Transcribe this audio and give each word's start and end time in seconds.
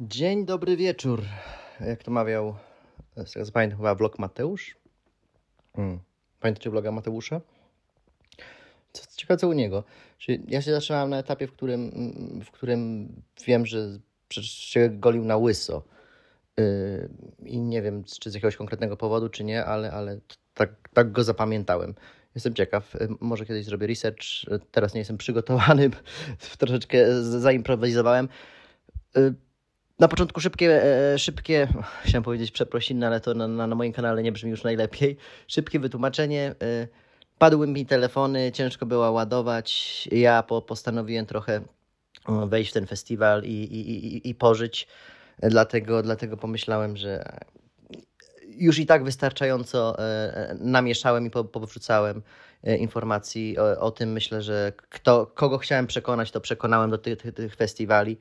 Dzień 0.00 0.46
dobry 0.46 0.76
wieczór. 0.76 1.22
Jak 1.80 2.02
to 2.02 2.10
mawiał, 2.10 2.56
z 3.24 3.32
tego 3.32 3.46
co 3.46 3.52
pamiętam, 3.52 3.78
chyba 3.78 3.94
vlog 3.94 4.18
Mateusz. 4.18 4.76
Hmm. 5.76 6.00
Pamiętacie 6.40 6.70
vloga 6.70 6.92
Mateusza? 6.92 7.40
Co, 8.92 9.06
co 9.06 9.16
ciekawe, 9.16 9.38
co 9.38 9.48
u 9.48 9.52
niego. 9.52 9.84
Czyli 10.18 10.44
ja 10.48 10.62
się 10.62 10.70
zatrzymałem 10.70 11.10
na 11.10 11.18
etapie, 11.18 11.46
w 11.46 11.52
którym, 11.52 11.90
w 12.44 12.50
którym 12.50 13.08
wiem, 13.46 13.66
że 13.66 13.98
się 14.42 14.88
golił 14.92 15.24
na 15.24 15.36
łyso. 15.36 15.82
Yy, 16.56 17.08
I 17.44 17.58
nie 17.58 17.82
wiem, 17.82 18.04
czy 18.04 18.30
z 18.30 18.34
jakiegoś 18.34 18.56
konkretnego 18.56 18.96
powodu, 18.96 19.28
czy 19.28 19.44
nie, 19.44 19.64
ale, 19.64 19.92
ale 19.92 20.18
tak, 20.54 20.88
tak 20.92 21.12
go 21.12 21.24
zapamiętałem. 21.24 21.94
Jestem 22.34 22.54
ciekaw, 22.54 22.94
yy, 22.94 23.08
może 23.20 23.46
kiedyś 23.46 23.64
zrobię 23.64 23.86
research. 23.86 24.24
Teraz 24.70 24.94
nie 24.94 24.98
jestem 24.98 25.18
przygotowany, 25.18 25.90
troszeczkę 26.58 27.22
zaimprowizowałem. 27.22 28.28
Yy, 29.16 29.34
na 29.98 30.08
początku 30.08 30.40
szybkie, 30.40 30.84
e, 30.84 31.18
szybkie, 31.18 31.68
chciałem 32.04 32.22
powiedzieć 32.22 32.50
przeprosiny, 32.50 33.06
ale 33.06 33.20
to 33.20 33.34
na, 33.34 33.48
na, 33.48 33.66
na 33.66 33.74
moim 33.74 33.92
kanale 33.92 34.22
nie 34.22 34.32
brzmi 34.32 34.50
już 34.50 34.62
najlepiej. 34.62 35.16
Szybkie 35.48 35.80
wytłumaczenie. 35.80 36.54
E, 36.62 36.88
padły 37.38 37.66
mi 37.66 37.86
telefony, 37.86 38.52
ciężko 38.52 38.86
było 38.86 39.10
ładować. 39.10 40.08
Ja 40.12 40.42
po, 40.42 40.62
postanowiłem 40.62 41.26
trochę 41.26 41.60
wejść 42.46 42.70
w 42.70 42.74
ten 42.74 42.86
festiwal 42.86 43.42
i, 43.44 43.48
i, 43.48 43.90
i, 43.90 44.28
i 44.28 44.34
pożyć. 44.34 44.88
Dlatego, 45.38 46.02
dlatego 46.02 46.36
pomyślałem, 46.36 46.96
że 46.96 47.24
już 48.48 48.78
i 48.78 48.86
tak 48.86 49.04
wystarczająco 49.04 49.98
e, 49.98 50.56
namieszałem 50.60 51.26
i 51.26 51.30
powrzucałem 51.30 52.22
informacji 52.78 53.58
o, 53.58 53.80
o, 53.80 53.90
tym. 53.90 54.12
Myślę, 54.12 54.42
że 54.42 54.72
kto, 54.88 55.26
kogo 55.26 55.58
chciałem 55.58 55.86
przekonać, 55.86 56.30
to 56.30 56.40
przekonałem 56.40 56.90
do 56.90 56.98
tych, 56.98 57.18
tych, 57.18 57.34
tych 57.34 57.56
festiwali 57.56 58.18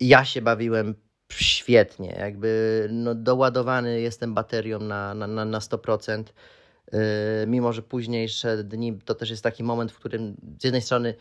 ja 0.00 0.24
się 0.24 0.42
bawiłem 0.42 0.94
świetnie, 1.32 2.16
jakby 2.18 2.88
no, 2.92 3.14
doładowany 3.14 4.00
jestem 4.00 4.34
baterią 4.34 4.78
na, 4.78 5.14
na, 5.14 5.26
na, 5.26 5.44
na 5.44 5.58
100%. 5.58 6.24
Yy, 6.92 6.98
mimo, 7.46 7.72
że 7.72 7.82
późniejsze 7.82 8.64
dni 8.64 8.98
to 9.04 9.14
też 9.14 9.30
jest 9.30 9.42
taki 9.42 9.64
moment, 9.64 9.92
w 9.92 9.98
którym 9.98 10.36
z 10.60 10.64
jednej 10.64 10.82
strony 10.82 11.14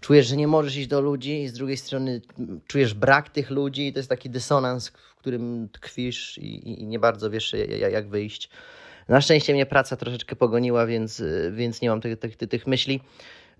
czujesz, 0.00 0.26
że 0.26 0.36
nie 0.36 0.48
możesz 0.48 0.76
iść 0.76 0.88
do 0.88 1.00
ludzi, 1.00 1.42
i 1.42 1.48
z 1.48 1.52
drugiej 1.52 1.76
strony 1.76 2.20
czujesz 2.66 2.94
brak 2.94 3.30
tych 3.30 3.50
ludzi, 3.50 3.86
i 3.86 3.92
to 3.92 3.98
jest 3.98 4.08
taki 4.08 4.30
dysonans, 4.30 4.88
w 4.88 5.14
którym 5.16 5.68
tkwisz 5.72 6.38
i, 6.38 6.82
i 6.82 6.86
nie 6.86 6.98
bardzo 6.98 7.30
wiesz, 7.30 7.54
jak 7.90 8.08
wyjść. 8.08 8.50
Na 9.08 9.20
szczęście 9.20 9.52
mnie 9.52 9.66
praca 9.66 9.96
troszeczkę 9.96 10.36
pogoniła, 10.36 10.86
więc, 10.86 11.22
więc 11.52 11.80
nie 11.80 11.88
mam 11.88 12.00
tych, 12.00 12.18
tych, 12.18 12.36
tych 12.36 12.66
myśli. 12.66 13.00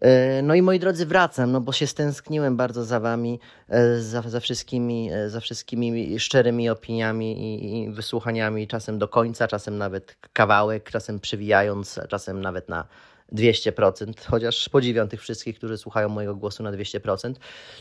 E, 0.00 0.42
no 0.42 0.54
i 0.54 0.62
moi 0.62 0.78
drodzy, 0.78 1.06
wracam, 1.06 1.52
no 1.52 1.60
bo 1.60 1.72
się 1.72 1.86
stęskniłem 1.86 2.56
bardzo 2.56 2.84
za 2.84 3.00
wami, 3.00 3.40
e, 3.68 4.00
za, 4.00 4.22
za, 4.22 4.40
wszystkimi, 4.40 5.12
e, 5.12 5.30
za 5.30 5.40
wszystkimi 5.40 6.20
szczerymi 6.20 6.70
opiniami 6.70 7.32
i, 7.32 7.78
i 7.78 7.90
wysłuchaniami, 7.90 8.68
czasem 8.68 8.98
do 8.98 9.08
końca, 9.08 9.48
czasem 9.48 9.78
nawet 9.78 10.16
kawałek, 10.32 10.90
czasem 10.90 11.20
przywijając, 11.20 12.00
czasem 12.08 12.40
nawet 12.40 12.68
na 12.68 12.84
200%, 13.32 14.12
chociaż 14.26 14.68
podziwiam 14.68 15.08
tych 15.08 15.20
wszystkich, 15.20 15.56
którzy 15.56 15.78
słuchają 15.78 16.08
mojego 16.08 16.36
głosu 16.36 16.62
na 16.62 16.72
200%. 16.72 17.34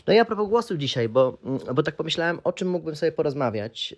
No 0.06 0.14
i 0.14 0.18
a 0.18 0.24
propos 0.24 0.48
głosu 0.48 0.76
dzisiaj, 0.76 1.08
bo, 1.08 1.38
bo 1.74 1.82
tak 1.82 1.96
pomyślałem, 1.96 2.40
o 2.44 2.52
czym 2.52 2.68
mógłbym 2.68 2.96
sobie 2.96 3.12
porozmawiać. 3.12 3.94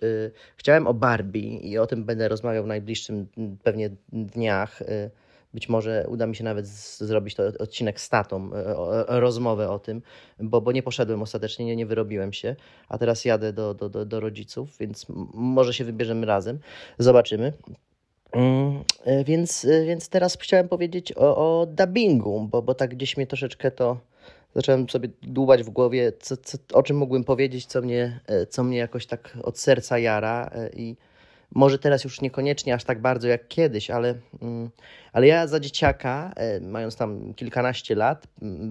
Chciałem 0.57 0.87
o 0.87 0.93
Barbie 0.93 1.57
i 1.59 1.77
o 1.77 1.87
tym 1.87 2.03
będę 2.03 2.27
rozmawiał 2.27 2.63
w 2.63 2.67
najbliższym 2.67 3.27
pewnie 3.63 3.89
dniach 4.11 4.79
być 5.53 5.69
może 5.69 6.05
uda 6.07 6.27
mi 6.27 6.35
się 6.35 6.43
nawet 6.43 6.67
zrobić 6.67 7.35
to 7.35 7.43
odcinek 7.59 8.01
z 8.01 8.09
tatą, 8.09 8.49
e, 8.53 9.19
rozmowę 9.19 9.69
o 9.69 9.79
tym, 9.79 10.01
bo, 10.39 10.61
bo 10.61 10.71
nie 10.71 10.83
poszedłem 10.83 11.21
ostatecznie, 11.21 11.65
nie, 11.65 11.75
nie 11.75 11.85
wyrobiłem 11.85 12.33
się, 12.33 12.55
a 12.89 12.97
teraz 12.97 13.25
jadę 13.25 13.53
do, 13.53 13.73
do, 13.73 13.89
do, 13.89 14.05
do 14.05 14.19
rodziców, 14.19 14.77
więc 14.79 15.05
może 15.33 15.73
się 15.73 15.83
wybierzemy 15.83 16.25
razem. 16.25 16.59
Zobaczymy. 16.99 17.53
Mm, 18.31 18.83
e, 19.05 19.23
więc, 19.23 19.65
e, 19.65 19.85
więc 19.85 20.09
teraz 20.09 20.37
chciałem 20.37 20.67
powiedzieć 20.67 21.13
o, 21.17 21.37
o 21.37 21.65
dubbingu, 21.65 22.47
bo, 22.51 22.61
bo 22.61 22.75
tak 22.75 22.95
gdzieś 22.95 23.17
mnie 23.17 23.27
troszeczkę 23.27 23.71
to 23.71 23.97
zacząłem 24.55 24.89
sobie 24.89 25.09
dłubać 25.21 25.63
w 25.63 25.69
głowie, 25.69 26.11
co, 26.19 26.37
co, 26.37 26.57
o 26.73 26.83
czym 26.83 26.97
mógłbym 26.97 27.23
powiedzieć, 27.23 27.65
co 27.65 27.81
mnie, 27.81 28.19
co 28.49 28.63
mnie 28.63 28.77
jakoś 28.77 29.05
tak 29.05 29.37
od 29.43 29.59
serca 29.59 29.99
jara 29.99 30.51
i 30.75 30.95
może 31.55 31.79
teraz 31.79 32.03
już 32.03 32.21
niekoniecznie 32.21 32.73
aż 32.73 32.83
tak 32.83 33.01
bardzo 33.01 33.27
jak 33.27 33.47
kiedyś, 33.47 33.89
ale, 33.89 34.15
mm, 34.41 34.69
ale 35.13 35.27
ja 35.27 35.47
za 35.47 35.59
dzieciaka, 35.59 36.33
e, 36.35 36.59
mając 36.59 36.95
tam 36.95 37.33
kilkanaście 37.33 37.95
lat, 37.95 38.27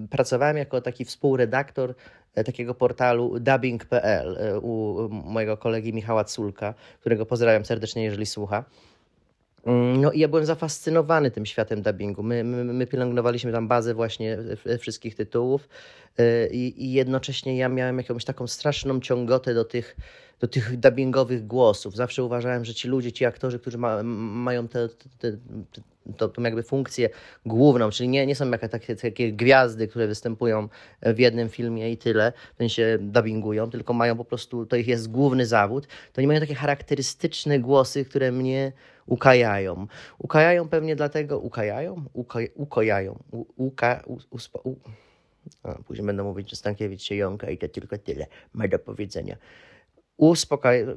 pracowałem 0.09 0.57
jako 0.57 0.81
taki 0.81 1.05
współredaktor 1.05 1.95
e, 2.35 2.43
takiego 2.43 2.75
portalu 2.75 3.39
dubbing.pl 3.39 4.37
e, 4.39 4.59
u 4.59 5.09
mojego 5.09 5.57
kolegi 5.57 5.93
Michała 5.93 6.23
Culka, 6.23 6.73
którego 6.99 7.25
pozdrawiam 7.25 7.65
serdecznie, 7.65 8.03
jeżeli 8.03 8.25
słucha. 8.25 8.63
Mm, 9.65 10.01
no 10.01 10.11
i 10.11 10.19
ja 10.19 10.27
byłem 10.27 10.45
zafascynowany 10.45 11.31
tym 11.31 11.45
światem 11.45 11.81
dubbingu. 11.81 12.23
My, 12.23 12.43
my, 12.43 12.63
my 12.63 12.87
pielęgnowaliśmy 12.87 13.51
tam 13.51 13.67
bazę 13.67 13.93
właśnie 13.93 14.37
wszystkich 14.79 15.15
tytułów 15.15 15.69
i, 16.51 16.73
i 16.77 16.93
jednocześnie 16.93 17.57
ja 17.57 17.69
miałem 17.69 17.97
jakąś 17.97 18.25
taką 18.25 18.47
straszną 18.47 18.99
ciągotę 18.99 19.53
do 19.53 19.65
tych 19.65 19.95
do 20.39 20.47
tych 20.47 20.77
dubbingowych 20.77 21.47
głosów. 21.47 21.95
Zawsze 21.95 22.23
uważałem, 22.23 22.65
że 22.65 22.73
ci 22.73 22.87
ludzie, 22.87 23.11
ci 23.11 23.25
aktorzy, 23.25 23.59
którzy 23.59 23.77
ma, 23.77 24.03
mają 24.03 24.67
tą 26.17 26.43
jakby 26.43 26.63
funkcję 26.63 27.09
główną, 27.45 27.89
czyli 27.89 28.09
nie, 28.09 28.25
nie 28.25 28.35
są 28.35 28.51
jakieś 28.51 28.69
takie, 28.69 28.95
takie 28.95 29.33
gwiazdy, 29.33 29.87
które 29.87 30.07
występują 30.07 30.69
w 31.01 31.19
jednym 31.19 31.49
filmie 31.49 31.91
i 31.91 31.97
tyle, 31.97 32.33
w 32.55 32.57
sensie 32.57 32.97
dubbingują, 33.01 33.69
tylko 33.69 33.93
mają 33.93 34.17
po 34.17 34.25
prostu, 34.25 34.65
to 34.65 34.75
ich 34.75 34.87
jest 34.87 35.11
główny 35.11 35.45
zawód, 35.45 35.87
to 35.87 36.21
oni 36.21 36.27
mają 36.27 36.39
takie 36.39 36.55
charakterystyczne 36.55 37.59
głosy, 37.59 38.05
które 38.05 38.31
mnie 38.31 38.71
ukajają. 39.05 39.87
Ukajają 40.17 40.69
pewnie 40.69 40.95
dlatego, 40.95 41.39
ukajają? 41.39 42.05
Ukoj, 42.13 42.51
ukojają. 42.55 43.23
U, 43.31 43.45
uka, 43.57 44.03
u, 44.05 44.17
uspo, 44.29 44.59
u. 44.63 44.75
A, 45.63 45.73
później 45.73 46.07
będą 46.07 46.23
mówić, 46.23 46.49
że 46.49 46.55
Stankiewicz 46.55 47.01
się 47.01 47.15
jąka 47.15 47.49
i 47.49 47.57
to 47.57 47.67
tylko 47.67 47.97
tyle 47.97 48.27
ma 48.53 48.67
do 48.67 48.79
powiedzenia 48.79 49.37
uspokajają, 50.17 50.95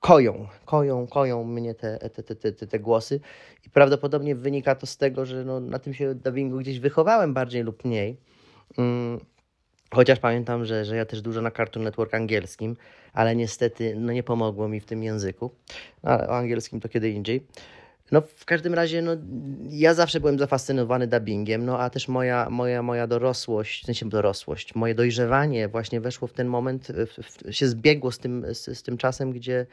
koją, 0.00 0.48
koją, 0.64 1.06
koją 1.06 1.44
mnie 1.44 1.74
te, 1.74 1.98
te, 1.98 2.22
te, 2.22 2.52
te, 2.52 2.66
te 2.66 2.78
głosy 2.78 3.20
i 3.66 3.70
prawdopodobnie 3.70 4.34
wynika 4.34 4.74
to 4.74 4.86
z 4.86 4.96
tego, 4.96 5.26
że 5.26 5.44
no, 5.44 5.60
na 5.60 5.78
tym 5.78 5.94
się 5.94 6.14
dubbingu 6.14 6.58
gdzieś 6.58 6.78
wychowałem 6.78 7.34
bardziej 7.34 7.62
lub 7.62 7.84
mniej. 7.84 8.16
Mm, 8.78 9.20
chociaż 9.94 10.18
pamiętam, 10.18 10.64
że, 10.64 10.84
że 10.84 10.96
ja 10.96 11.04
też 11.04 11.22
dużo 11.22 11.42
na 11.42 11.50
Cartoon 11.50 11.84
Network 11.84 12.14
angielskim, 12.14 12.76
ale 13.12 13.36
niestety 13.36 13.94
no, 13.96 14.12
nie 14.12 14.22
pomogło 14.22 14.68
mi 14.68 14.80
w 14.80 14.84
tym 14.84 15.02
języku. 15.02 15.50
Ale 16.02 16.28
o 16.28 16.36
angielskim 16.36 16.80
to 16.80 16.88
kiedy 16.88 17.10
indziej. 17.10 17.46
No 18.12 18.20
w 18.20 18.44
każdym 18.44 18.74
razie, 18.74 19.02
no, 19.02 19.12
ja 19.70 19.94
zawsze 19.94 20.20
byłem 20.20 20.38
zafascynowany 20.38 21.06
dubbingiem, 21.06 21.64
no 21.64 21.80
a 21.80 21.90
też 21.90 22.08
moja, 22.08 22.50
moja, 22.50 22.82
moja 22.82 23.06
dorosłość, 23.06 23.82
w 23.82 23.86
sensie 23.86 24.08
dorosłość, 24.08 24.74
moje 24.74 24.94
dojrzewanie 24.94 25.68
właśnie 25.68 26.00
weszło 26.00 26.28
w 26.28 26.32
ten 26.32 26.46
moment, 26.46 26.88
w, 26.88 27.22
w, 27.22 27.54
się 27.54 27.68
zbiegło 27.68 28.12
z 28.12 28.18
tym, 28.18 28.46
z, 28.54 28.78
z 28.78 28.82
tym 28.82 28.98
czasem, 28.98 29.32
gdzie 29.32 29.66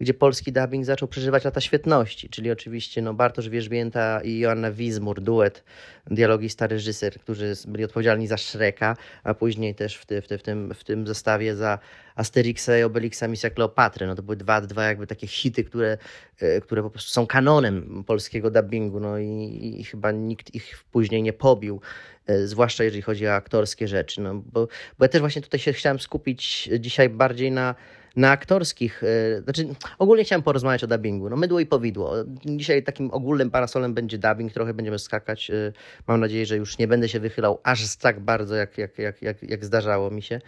gdzie 0.00 0.14
polski 0.14 0.52
dubbing 0.52 0.84
zaczął 0.84 1.08
przeżywać 1.08 1.44
lata 1.44 1.60
świetności, 1.60 2.28
czyli 2.28 2.50
oczywiście 2.50 3.02
no, 3.02 3.14
Bartosz 3.14 3.48
Wierzbięta 3.48 4.20
i 4.20 4.38
Joanna 4.38 4.72
Wizmur, 4.72 5.20
duet, 5.20 5.64
dialogista, 6.06 6.66
reżyser, 6.66 7.20
którzy 7.20 7.52
byli 7.68 7.84
odpowiedzialni 7.84 8.26
za 8.26 8.36
Shreka, 8.36 8.96
a 9.24 9.34
później 9.34 9.74
też 9.74 9.96
w, 9.96 10.06
ty, 10.06 10.22
w, 10.22 10.28
ty, 10.28 10.38
w, 10.38 10.42
tym, 10.42 10.74
w 10.74 10.84
tym 10.84 11.06
zestawie 11.06 11.56
za 11.56 11.78
Asterixa 12.14 12.78
i 12.80 12.82
Obelixa 12.82 13.28
Misja 13.28 13.50
Kleopatry. 13.50 14.06
No 14.06 14.14
to 14.14 14.22
były 14.22 14.36
dwa, 14.36 14.60
dwa 14.60 14.84
jakby 14.84 15.06
takie 15.06 15.26
hity, 15.26 15.64
które, 15.64 15.98
e, 16.40 16.60
które 16.60 16.82
po 16.82 16.90
prostu 16.90 17.10
są 17.10 17.26
kanonem 17.26 18.04
polskiego 18.04 18.50
dubbingu, 18.50 19.00
no 19.00 19.18
i, 19.18 19.76
i 19.80 19.84
chyba 19.84 20.12
nikt 20.12 20.54
ich 20.54 20.84
później 20.92 21.22
nie 21.22 21.32
pobił 21.32 21.80
e, 22.26 22.46
zwłaszcza 22.46 22.84
jeżeli 22.84 23.02
chodzi 23.02 23.26
o 23.26 23.34
aktorskie 23.34 23.88
rzeczy. 23.88 24.20
No, 24.20 24.34
bo, 24.34 24.68
bo 24.98 25.04
ja 25.04 25.08
też 25.08 25.20
właśnie 25.20 25.42
tutaj 25.42 25.60
się 25.60 25.72
chciałem 25.72 26.00
skupić 26.00 26.70
dzisiaj 26.80 27.08
bardziej 27.08 27.52
na, 27.52 27.74
na 28.16 28.30
aktorskich, 28.30 29.02
e, 29.04 29.42
znaczy 29.42 29.68
ogólnie 29.98 30.24
chciałem 30.24 30.42
porozmawiać 30.42 30.84
o 30.84 30.86
dubbingu, 30.86 31.30
no 31.30 31.36
mydło 31.36 31.60
i 31.60 31.66
powidło. 31.66 32.14
Dzisiaj 32.44 32.82
takim 32.82 33.10
ogólnym 33.10 33.50
parasolem 33.50 33.94
będzie 33.94 34.18
dubbing, 34.18 34.52
trochę 34.52 34.74
będziemy 34.74 34.98
skakać. 34.98 35.50
E, 35.50 35.72
mam 36.06 36.20
nadzieję, 36.20 36.46
że 36.46 36.56
już 36.56 36.78
nie 36.78 36.88
będę 36.88 37.08
się 37.08 37.20
wychylał 37.20 37.60
aż 37.62 37.96
tak 37.96 38.20
bardzo, 38.20 38.54
jak, 38.54 38.78
jak, 38.78 38.98
jak, 38.98 39.22
jak, 39.22 39.42
jak 39.42 39.64
zdarzało 39.64 40.10
mi 40.10 40.22
się. 40.22 40.40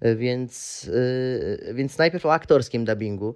E, 0.00 0.16
więc, 0.16 0.90
więc 1.74 1.98
najpierw 1.98 2.26
o 2.26 2.32
aktorskim 2.32 2.84
dubbingu 2.84 3.34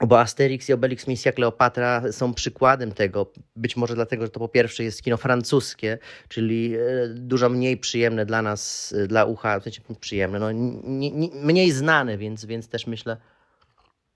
bo 0.00 0.20
Asterix 0.20 0.68
i 0.68 0.72
Obelix 0.72 1.06
Misja 1.06 1.32
Kleopatra 1.32 2.12
są 2.12 2.34
przykładem 2.34 2.92
tego, 2.92 3.32
być 3.56 3.76
może 3.76 3.94
dlatego, 3.94 4.24
że 4.24 4.30
to 4.30 4.40
po 4.40 4.48
pierwsze 4.48 4.84
jest 4.84 5.02
kino 5.02 5.16
francuskie, 5.16 5.98
czyli 6.28 6.74
e, 6.74 7.08
dużo 7.08 7.48
mniej 7.48 7.76
przyjemne 7.76 8.26
dla 8.26 8.42
nas, 8.42 8.94
e, 8.98 9.06
dla 9.06 9.24
ucha, 9.24 9.60
w 9.60 9.62
sensie 9.62 9.80
przyjemne, 10.00 10.38
no, 10.38 10.52
nie, 10.52 11.10
nie, 11.10 11.28
mniej 11.34 11.72
znane, 11.72 12.18
więc, 12.18 12.44
więc 12.44 12.68
też 12.68 12.86
myślę, 12.86 13.16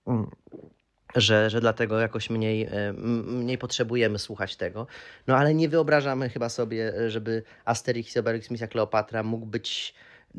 mm, 0.07 0.31
że, 1.17 1.51
że 1.51 1.61
dlatego 1.61 2.01
jakoś 2.01 2.31
mniej, 2.31 2.63
e, 2.63 2.93
mniej 2.93 3.59
potrzebujemy 3.59 4.19
słuchać 4.19 4.57
tego. 4.57 4.87
No 5.27 5.37
ale 5.37 5.55
nie 5.55 5.69
wyobrażamy 5.69 6.29
chyba 6.29 6.49
sobie, 6.49 7.11
żeby 7.11 7.43
Asterix 7.65 8.17
i 8.17 8.19
Obelix 8.19 8.51
Misja 8.51 8.67
Kleopatra 8.67 9.23
mógł 9.23 9.47
być 9.47 9.95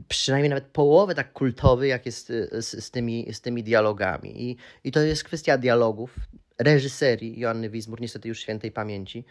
przynajmniej 0.08 0.50
nawet 0.50 0.66
połowę 0.66 1.16
tak 1.16 1.34
kultowy, 1.34 1.88
jak 1.88 2.06
jest 2.06 2.28
z, 2.52 2.84
z, 2.84 2.92
tymi, 2.92 3.34
z 3.34 3.42
tymi 3.42 3.64
dialogami. 3.64 4.50
I, 4.50 4.58
I 4.84 4.92
to 4.92 5.00
jest 5.00 5.24
kwestia 5.24 5.58
dialogów, 5.58 6.16
reżyserii 6.60 7.40
Joanny 7.40 7.70
Wismur, 7.70 8.02
niestety 8.02 8.30
już 8.30 8.40
świętej 8.40 8.72
pamięci. 8.72 9.26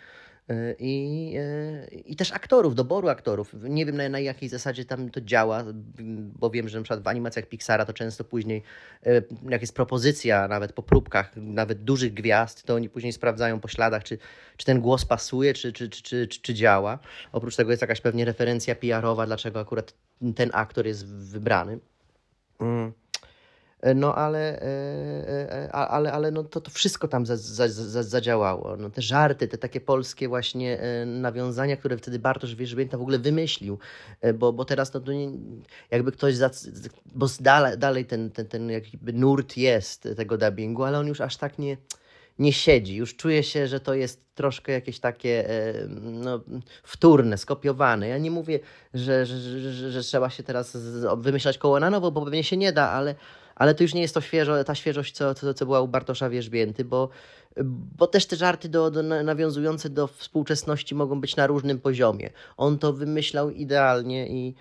E, 0.50 0.74
I, 0.78 1.34
e, 1.38 1.86
I 1.94 2.16
też 2.16 2.32
aktorów, 2.32 2.74
doboru 2.74 3.08
aktorów. 3.08 3.54
Nie 3.62 3.86
wiem 3.86 3.96
na, 3.96 4.08
na 4.08 4.18
jakiej 4.18 4.48
zasadzie 4.48 4.84
tam 4.84 5.10
to 5.10 5.20
działa, 5.20 5.64
bo 6.38 6.50
wiem, 6.50 6.68
że 6.68 6.78
na 6.78 6.84
przykład 6.84 7.02
w 7.02 7.08
animacjach 7.08 7.46
Pixara 7.46 7.84
to 7.84 7.92
często 7.92 8.24
później, 8.24 8.62
e, 9.06 9.22
jak 9.48 9.60
jest 9.60 9.74
propozycja, 9.74 10.48
nawet 10.48 10.72
po 10.72 10.82
próbkach, 10.82 11.32
nawet 11.36 11.84
dużych 11.84 12.14
gwiazd, 12.14 12.62
to 12.64 12.74
oni 12.74 12.88
później 12.88 13.12
sprawdzają 13.12 13.60
po 13.60 13.68
śladach, 13.68 14.04
czy, 14.04 14.18
czy 14.56 14.66
ten 14.66 14.80
głos 14.80 15.04
pasuje, 15.04 15.54
czy, 15.54 15.72
czy, 15.72 15.88
czy, 15.88 16.02
czy, 16.02 16.28
czy 16.28 16.54
działa. 16.54 16.98
Oprócz 17.32 17.56
tego 17.56 17.70
jest 17.70 17.82
jakaś 17.82 18.00
pewnie 18.00 18.24
referencja 18.24 18.74
PR-owa, 18.74 19.26
dlaczego 19.26 19.60
akurat 19.60 19.94
ten 20.36 20.50
aktor 20.52 20.86
jest 20.86 21.06
wybrany. 21.06 21.78
Mm. 22.60 22.92
No 23.94 24.14
ale, 24.14 24.62
e, 24.62 25.52
e, 25.52 25.72
ale, 25.72 26.12
ale 26.12 26.30
no 26.30 26.44
to, 26.44 26.60
to 26.60 26.70
wszystko 26.70 27.08
tam 27.08 27.26
za, 27.26 27.36
za, 27.36 27.68
za, 27.68 28.02
zadziałało. 28.02 28.76
No 28.76 28.90
te 28.90 29.02
żarty, 29.02 29.48
te 29.48 29.58
takie 29.58 29.80
polskie 29.80 30.28
właśnie 30.28 30.80
e, 30.80 31.06
nawiązania, 31.06 31.76
które 31.76 31.96
wtedy 31.96 32.18
Bartosz 32.18 32.54
Wierzbięta 32.54 32.98
w 32.98 33.00
ogóle 33.00 33.18
wymyślił, 33.18 33.78
bo, 34.34 34.52
bo 34.52 34.64
teraz 34.64 34.94
no 34.94 35.00
to 35.00 35.12
nie, 35.12 35.30
jakby 35.90 36.12
ktoś, 36.12 36.36
za, 36.36 36.50
bo 37.14 37.26
dalej, 37.40 37.78
dalej 37.78 38.04
ten, 38.04 38.30
ten, 38.30 38.46
ten 38.46 38.70
jakby 38.70 39.12
nurt 39.12 39.56
jest 39.56 40.08
tego 40.16 40.38
dubbingu, 40.38 40.84
ale 40.84 40.98
on 40.98 41.06
już 41.06 41.20
aż 41.20 41.36
tak 41.36 41.58
nie, 41.58 41.76
nie 42.38 42.52
siedzi. 42.52 42.96
Już 42.96 43.16
czuje 43.16 43.42
się, 43.42 43.66
że 43.66 43.80
to 43.80 43.94
jest 43.94 44.34
troszkę 44.34 44.72
jakieś 44.72 45.00
takie 45.00 45.48
no, 46.00 46.40
wtórne, 46.82 47.38
skopiowane. 47.38 48.08
Ja 48.08 48.18
nie 48.18 48.30
mówię, 48.30 48.60
że, 48.94 49.26
że, 49.26 49.72
że, 49.72 49.90
że 49.90 50.02
trzeba 50.02 50.30
się 50.30 50.42
teraz 50.42 50.76
wymyślać 51.16 51.58
koło 51.58 51.80
na 51.80 51.90
nowo, 51.90 52.10
bo 52.10 52.24
pewnie 52.24 52.44
się 52.44 52.56
nie 52.56 52.72
da, 52.72 52.90
ale 52.90 53.14
ale 53.60 53.74
to 53.74 53.84
już 53.84 53.94
nie 53.94 54.00
jest 54.00 54.14
to 54.14 54.20
świeżo, 54.20 54.64
ta 54.64 54.74
świeżość, 54.74 55.14
co, 55.14 55.34
co, 55.34 55.54
co 55.54 55.66
była 55.66 55.80
u 55.80 55.88
Bartosza 55.88 56.30
Wierzbięty, 56.30 56.84
bo, 56.84 57.08
bo 57.98 58.06
też 58.06 58.26
te 58.26 58.36
żarty 58.36 58.68
do, 58.68 58.90
do, 58.90 59.02
nawiązujące 59.02 59.90
do 59.90 60.06
współczesności 60.06 60.94
mogą 60.94 61.20
być 61.20 61.36
na 61.36 61.46
różnym 61.46 61.80
poziomie. 61.80 62.30
On 62.56 62.78
to 62.78 62.92
wymyślał 62.92 63.50
idealnie 63.50 64.28
i, 64.28 64.54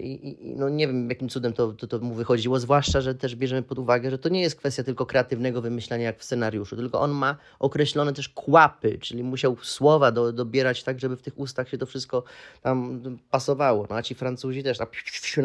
i, 0.00 0.28
i 0.28 0.56
no 0.56 0.68
nie 0.68 0.86
wiem, 0.86 1.10
jakim 1.10 1.28
cudem 1.28 1.52
to, 1.52 1.72
to, 1.72 1.86
to 1.86 1.98
mu 1.98 2.14
wychodziło, 2.14 2.60
zwłaszcza, 2.60 3.00
że 3.00 3.14
też 3.14 3.36
bierzemy 3.36 3.62
pod 3.62 3.78
uwagę, 3.78 4.10
że 4.10 4.18
to 4.18 4.28
nie 4.28 4.40
jest 4.40 4.56
kwestia 4.56 4.84
tylko 4.84 5.06
kreatywnego 5.06 5.60
wymyślania 5.62 6.04
jak 6.04 6.18
w 6.18 6.24
scenariuszu, 6.24 6.76
tylko 6.76 7.00
on 7.00 7.10
ma 7.10 7.36
określone 7.58 8.12
też 8.12 8.28
kłapy, 8.28 8.98
czyli 8.98 9.22
musiał 9.22 9.56
słowa 9.62 10.12
do, 10.12 10.32
dobierać 10.32 10.82
tak, 10.82 11.00
żeby 11.00 11.16
w 11.16 11.22
tych 11.22 11.38
ustach 11.38 11.68
się 11.68 11.78
to 11.78 11.86
wszystko 11.86 12.22
tam 12.62 13.00
pasowało. 13.30 13.86
No 13.90 13.96
a 13.96 14.02
ci 14.02 14.14
Francuzi 14.14 14.62
też 14.62 14.78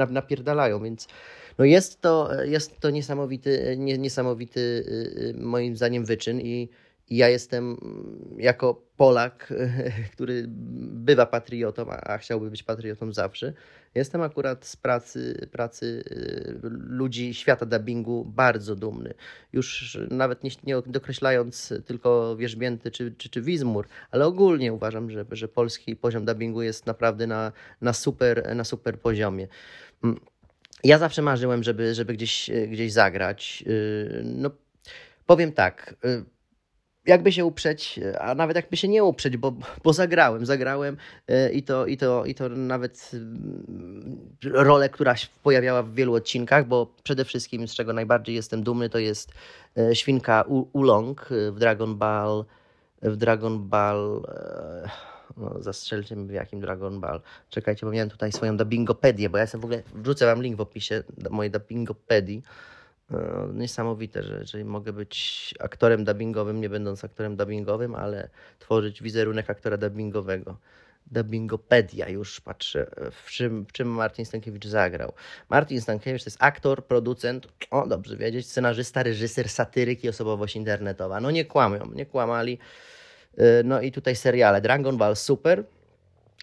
napierdalają, 0.10 0.84
więc 0.84 1.07
no 1.59 1.65
jest 1.65 2.01
to, 2.01 2.44
jest 2.44 2.79
to 2.79 2.89
niesamowity, 2.89 3.75
niesamowity 3.77 4.59
y, 4.59 5.19
y, 5.29 5.33
moim 5.38 5.75
zdaniem 5.77 6.06
wyczyn 6.06 6.41
i, 6.41 6.69
ja 7.09 7.29
jestem 7.29 7.77
jako 8.38 8.81
Polak, 8.97 9.53
który 10.13 10.45
bywa 10.47 11.25
patriotą, 11.25 11.85
a 11.89 12.17
chciałby 12.17 12.50
być 12.50 12.63
patriotą 12.63 13.11
zawsze, 13.11 13.53
jestem 13.95 14.21
akurat 14.21 14.65
z 14.65 14.75
pracy, 14.75 15.47
pracy 15.51 16.03
y, 16.11 16.59
ludzi 16.71 17.33
świata 17.33 17.65
dubbingu 17.65 18.25
bardzo 18.25 18.75
dumny. 18.75 19.13
Już 19.53 19.97
nawet 20.11 20.44
nie, 20.44 20.51
nie 20.63 20.81
dokreślając 20.85 21.73
tylko 21.85 22.35
Wierzbięty 22.35 22.91
czy, 22.91 23.13
czy, 23.17 23.29
czy 23.29 23.41
Wizmur, 23.41 23.88
ale 24.11 24.25
ogólnie 24.25 24.73
uważam, 24.73 25.11
że, 25.11 25.25
że 25.31 25.47
polski 25.47 25.95
poziom 25.95 26.25
dubbingu 26.25 26.61
jest 26.61 26.85
naprawdę 26.85 27.27
na, 27.27 27.51
na, 27.81 27.94
super, 27.94 28.56
na 28.56 28.63
super 28.63 29.00
poziomie. 29.00 29.47
Mm. 30.84 30.90
Ja 30.90 30.98
zawsze 30.98 31.22
marzyłem, 31.22 31.64
żeby, 31.64 31.96
żeby 31.96 32.14
gdzieś, 32.14 32.50
e, 32.50 32.68
gdzieś 32.68 32.92
zagrać. 32.92 33.64
E, 33.68 33.72
no, 34.24 34.52
powiem 35.26 35.52
tak. 35.52 35.96
E, 36.04 36.24
jakby 37.06 37.31
się 37.31 37.46
uprzeć, 37.46 38.00
a 38.20 38.36
nawet 38.36 38.56
jakby 38.56 38.78
się 38.78 38.88
nie 38.88 39.04
uprzeć, 39.04 39.38
bo, 39.38 39.54
bo 39.84 39.94
zagrałem, 39.94 40.46
zagrałem 40.46 40.98
i 41.54 41.64
to, 41.64 41.86
i, 41.86 41.98
to, 41.98 42.26
i 42.26 42.36
to 42.36 42.50
nawet 42.50 43.12
rolę, 44.44 44.90
która 44.90 45.16
się 45.16 45.28
pojawiała 45.44 45.84
w 45.84 45.94
wielu 45.94 46.14
odcinkach, 46.14 46.68
bo 46.68 46.94
przede 47.04 47.26
wszystkim 47.26 47.68
z 47.68 47.76
czego 47.76 47.94
najbardziej 47.94 48.36
jestem 48.36 48.64
dumny, 48.64 48.90
to 48.90 49.00
jest 49.00 49.31
świnka 49.94 50.44
Ulong 50.74 51.30
w 51.52 51.60
Dragon 51.60 51.98
Ball, 51.98 52.46
w 53.02 53.16
Dragon 53.16 53.70
Ball 53.70 54.22
zastrzelcie 55.60 56.16
mi 56.16 56.28
w 56.28 56.31
jakim 56.31 56.60
Dragon 56.60 57.00
Ball. 57.00 57.22
Czekajcie, 57.50 57.86
bo 57.86 57.92
miałem 57.92 58.10
tutaj 58.10 58.31
swoją 58.31 58.58
dubbingopedię, 58.58 59.30
bo 59.30 59.38
ja 59.38 59.44
jestem 59.44 59.62
w 59.62 59.66
ogóle, 59.66 59.84
wrzucę 59.94 60.26
wam 60.26 60.42
link 60.42 60.58
w 60.58 60.62
opisie 60.62 61.04
mojej 61.30 61.52
dubbingopedii. 61.52 62.44
No, 63.10 63.20
niesamowite, 63.54 64.24
że, 64.24 64.46
że 64.46 64.64
mogę 64.64 64.94
być 64.94 65.54
aktorem 65.60 66.06
dubbingowym, 66.06 66.62
nie 66.62 66.70
będąc 66.70 67.04
aktorem 67.04 67.36
dubbingowym, 67.36 67.96
ale 67.96 68.30
tworzyć 68.60 69.02
wizerunek 69.02 69.50
aktora 69.50 69.78
dubbingowego. 69.78 70.58
Dubbingopedia, 71.12 72.10
już 72.10 72.42
patrzę, 72.42 72.92
w 73.12 73.31
czym, 73.31 73.66
w 73.66 73.72
czym 73.72 73.88
Martin 73.88 74.26
Stankiewicz 74.26 74.68
zagrał. 74.68 75.14
Martin 75.50 75.81
Stankiewicz 75.81 76.24
to 76.24 76.28
jest 76.28 76.38
aktor, 76.40 76.86
producent, 76.86 77.48
o 77.72 77.88
dobrze 77.88 78.18
wiedzieć, 78.18 78.48
scenarzysta, 78.48 79.04
reżyser, 79.04 79.50
satyryk 79.50 80.04
i 80.04 80.10
osobowość 80.10 80.56
internetowa. 80.56 81.20
No 81.20 81.31
nie 81.31 81.46
kłamią, 81.46 81.92
nie 81.96 82.06
kłamali. 82.06 82.60
Y, 83.39 83.63
no 83.63 83.81
i 83.81 83.91
tutaj 83.91 84.15
seriale 84.15 84.62
Dragon 84.62 84.97
Ball 84.97 85.15
Super. 85.15 85.63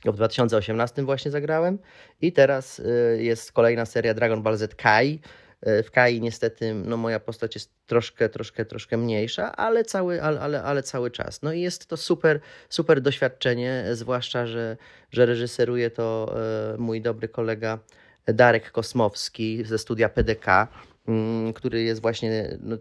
W 0.04 0.16
2018 0.16 1.02
właśnie 1.02 1.30
zagrałem. 1.30 1.78
I 2.20 2.32
teraz 2.32 2.78
y, 2.78 3.18
jest 3.20 3.52
kolejna 3.52 3.86
seria 3.86 4.14
Dragon 4.14 4.42
Ball 4.42 4.56
Z 4.56 4.74
Kai. 4.74 5.20
Y, 5.66 5.82
w 5.82 5.90
Kai 5.90 6.20
niestety 6.20 6.74
no 6.74 6.96
moja 6.96 7.20
postać 7.20 7.54
jest 7.54 7.70
troszkę, 7.86 8.28
troszkę, 8.28 8.64
troszkę 8.64 8.96
mniejsza, 8.96 9.56
ale 9.56 9.84
cały, 9.84 10.22
ale, 10.22 10.40
ale, 10.40 10.62
ale 10.62 10.82
cały 10.82 11.10
czas. 11.10 11.42
No 11.42 11.52
i 11.52 11.60
jest 11.60 11.86
to 11.86 11.96
super, 11.96 12.40
super 12.68 13.00
doświadczenie, 13.00 13.84
zwłaszcza, 13.92 14.46
że, 14.46 14.76
że 15.10 15.26
reżyseruje 15.26 15.90
to 15.90 16.34
mój 16.78 17.00
dobry 17.00 17.28
kolega 17.28 17.78
Darek 18.26 18.70
Kosmowski 18.70 19.64
ze 19.64 19.78
studia 19.78 20.08
PDK. 20.08 20.68
Mm, 21.08 21.52
który 21.52 21.82
jest 21.82 22.02
właśnie 22.02 22.58
no, 22.60 22.76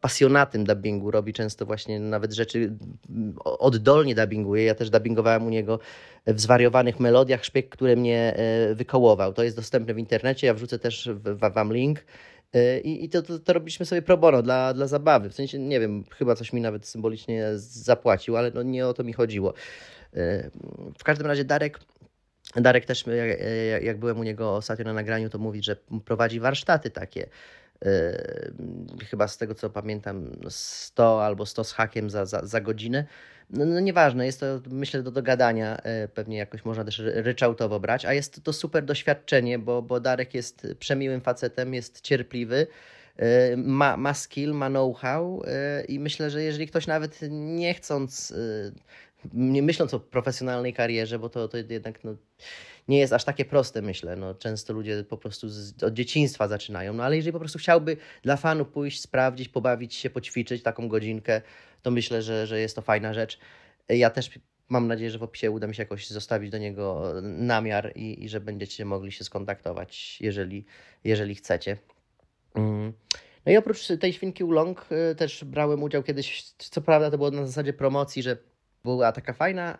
pasjonatem 0.00 0.64
dubbingu, 0.64 1.10
robi 1.10 1.32
często 1.32 1.66
właśnie 1.66 2.00
nawet 2.00 2.32
rzeczy 2.32 2.76
mm, 3.10 3.34
oddolnie 3.44 4.14
dubbinguje. 4.14 4.64
Ja 4.64 4.74
też 4.74 4.90
dubbingowałem 4.90 5.46
u 5.46 5.50
niego 5.50 5.78
w 6.26 6.40
zwariowanych 6.40 7.00
melodiach 7.00 7.44
szpieg, 7.44 7.68
które 7.68 7.96
mnie 7.96 8.34
e, 8.36 8.74
wykołował. 8.74 9.32
To 9.32 9.42
jest 9.42 9.56
dostępne 9.56 9.94
w 9.94 9.98
internecie, 9.98 10.46
ja 10.46 10.54
wrzucę 10.54 10.78
też 10.78 11.10
wam 11.54 11.72
link. 11.72 12.04
E, 12.52 12.80
I, 12.80 13.04
i 13.04 13.08
to, 13.08 13.22
to, 13.22 13.38
to, 13.38 13.52
robiliśmy 13.52 13.86
sobie 13.86 14.02
pro 14.02 14.16
bono 14.16 14.42
dla, 14.42 14.74
dla 14.74 14.86
zabawy. 14.86 15.30
W 15.30 15.34
sensie, 15.34 15.58
nie 15.58 15.80
wiem, 15.80 16.04
chyba 16.10 16.34
coś 16.34 16.52
mi 16.52 16.60
nawet 16.60 16.86
symbolicznie 16.86 17.44
zapłacił, 17.56 18.36
ale 18.36 18.50
no 18.50 18.62
nie 18.62 18.86
o 18.86 18.94
to 18.94 19.04
mi 19.04 19.12
chodziło. 19.12 19.54
E, 20.14 20.50
w 20.98 21.04
każdym 21.04 21.26
razie 21.26 21.44
Darek 21.44 21.80
Darek 22.56 22.84
też, 22.84 23.04
jak, 23.80 23.98
byłem 23.98 24.18
u 24.18 24.22
niego 24.22 24.56
ostatnio 24.56 24.84
na 24.84 24.92
nagraniu, 24.92 25.30
to 25.30 25.38
mówi, 25.38 25.62
że 25.62 25.76
prowadzi 26.04 26.40
warsztaty 26.40 26.90
takie 26.90 27.26
chyba 29.10 29.28
z 29.28 29.36
tego 29.36 29.54
co 29.54 29.70
pamiętam 29.70 30.32
100 30.48 31.24
albo 31.24 31.46
100 31.46 31.64
z 31.64 31.72
hakiem 31.72 32.10
za, 32.10 32.26
za, 32.26 32.46
za 32.46 32.60
godzinę. 32.60 33.04
No, 33.50 33.64
no 33.64 33.80
nieważne, 33.80 34.26
jest 34.26 34.40
to 34.40 34.60
myślę 34.70 35.02
do 35.02 35.10
dogadania, 35.10 35.78
yy, 35.84 36.08
pewnie 36.08 36.38
jakoś 36.38 36.64
można 36.64 36.84
też 36.84 37.02
ryczałtowo 37.04 37.80
brać, 37.80 38.04
a 38.04 38.12
jest 38.12 38.44
to 38.44 38.52
super 38.52 38.84
doświadczenie, 38.84 39.58
bo, 39.58 39.82
bo 39.82 40.00
Darek 40.00 40.34
jest 40.34 40.66
przemiłym 40.78 41.20
facetem, 41.20 41.74
jest 41.74 42.00
cierpliwy, 42.00 42.66
yy, 43.18 43.24
ma, 43.56 43.96
ma 43.96 44.14
skill, 44.14 44.52
ma 44.52 44.68
know-how 44.68 45.42
i 45.88 46.00
myślę, 46.00 46.30
że 46.30 46.42
jeżeli 46.42 46.66
ktoś 46.66 46.86
nawet 46.86 47.18
nie 47.30 47.74
chcąc, 47.74 48.34
nie 49.32 49.62
myśląc 49.62 49.94
o 49.94 50.00
profesjonalnej 50.00 50.74
karierze, 50.74 51.18
bo 51.18 51.28
to, 51.28 51.48
to 51.48 51.56
jednak 51.56 52.04
no, 52.04 52.16
nie 52.88 52.98
jest 52.98 53.12
aż 53.12 53.24
takie 53.24 53.44
proste, 53.44 53.82
myślę. 53.82 54.16
No, 54.16 54.34
często 54.34 54.72
ludzie 54.72 55.04
po 55.04 55.16
prostu 55.16 55.48
z, 55.48 55.82
od 55.82 55.94
dzieciństwa 55.94 56.48
zaczynają, 56.48 56.92
no 56.92 57.04
ale 57.04 57.16
jeżeli 57.16 57.32
po 57.32 57.38
prostu 57.38 57.58
chciałby 57.58 57.96
dla 58.22 58.36
fanu 58.36 58.64
pójść, 58.64 59.00
sprawdzić, 59.00 59.48
pobawić 59.48 59.94
się, 59.94 60.10
poćwiczyć 60.10 60.62
taką 60.62 60.88
godzinkę, 60.88 61.42
to 61.82 61.90
myślę, 61.90 62.22
że, 62.22 62.46
że 62.46 62.60
jest 62.60 62.76
to 62.76 62.82
fajna 62.82 63.14
rzecz. 63.14 63.38
Ja 63.88 64.10
też 64.10 64.30
mam 64.68 64.86
nadzieję, 64.86 65.10
że 65.10 65.18
w 65.18 65.22
opisie 65.22 65.50
uda 65.50 65.66
mi 65.66 65.74
się 65.74 65.82
jakoś 65.82 66.08
zostawić 66.08 66.50
do 66.50 66.58
niego 66.58 67.12
namiar 67.22 67.92
i, 67.94 68.24
i 68.24 68.28
że 68.28 68.40
będziecie 68.40 68.84
mogli 68.84 69.12
się 69.12 69.24
skontaktować, 69.24 70.20
jeżeli, 70.20 70.64
jeżeli 71.04 71.34
chcecie. 71.34 71.76
Mm. 72.54 72.92
No 73.46 73.52
i 73.52 73.56
oprócz 73.56 73.86
tej 74.00 74.12
świnki 74.12 74.44
Ulong 74.44 74.86
y, 75.12 75.14
też 75.14 75.44
brałem 75.44 75.82
udział 75.82 76.02
kiedyś, 76.02 76.42
co 76.58 76.80
prawda 76.80 77.10
to 77.10 77.18
było 77.18 77.30
na 77.30 77.46
zasadzie 77.46 77.72
promocji, 77.72 78.22
że 78.22 78.36
była 78.84 79.12
taka 79.12 79.32
fajna, 79.32 79.78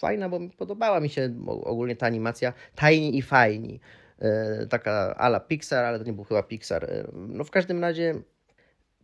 fajna, 0.00 0.28
bo 0.28 0.40
podobała 0.58 1.00
mi 1.00 1.08
się 1.08 1.34
ogólnie 1.46 1.96
ta 1.96 2.06
animacja, 2.06 2.52
tajni 2.74 3.18
i 3.18 3.22
fajni. 3.22 3.80
E, 4.18 4.66
taka 4.66 5.14
ala 5.16 5.40
Pixar, 5.40 5.84
ale 5.84 5.98
to 5.98 6.04
nie 6.04 6.12
był 6.12 6.24
chyba 6.24 6.42
Pixar. 6.42 6.84
E, 6.84 7.08
no 7.12 7.44
w 7.44 7.50
każdym 7.50 7.80
razie 7.80 8.14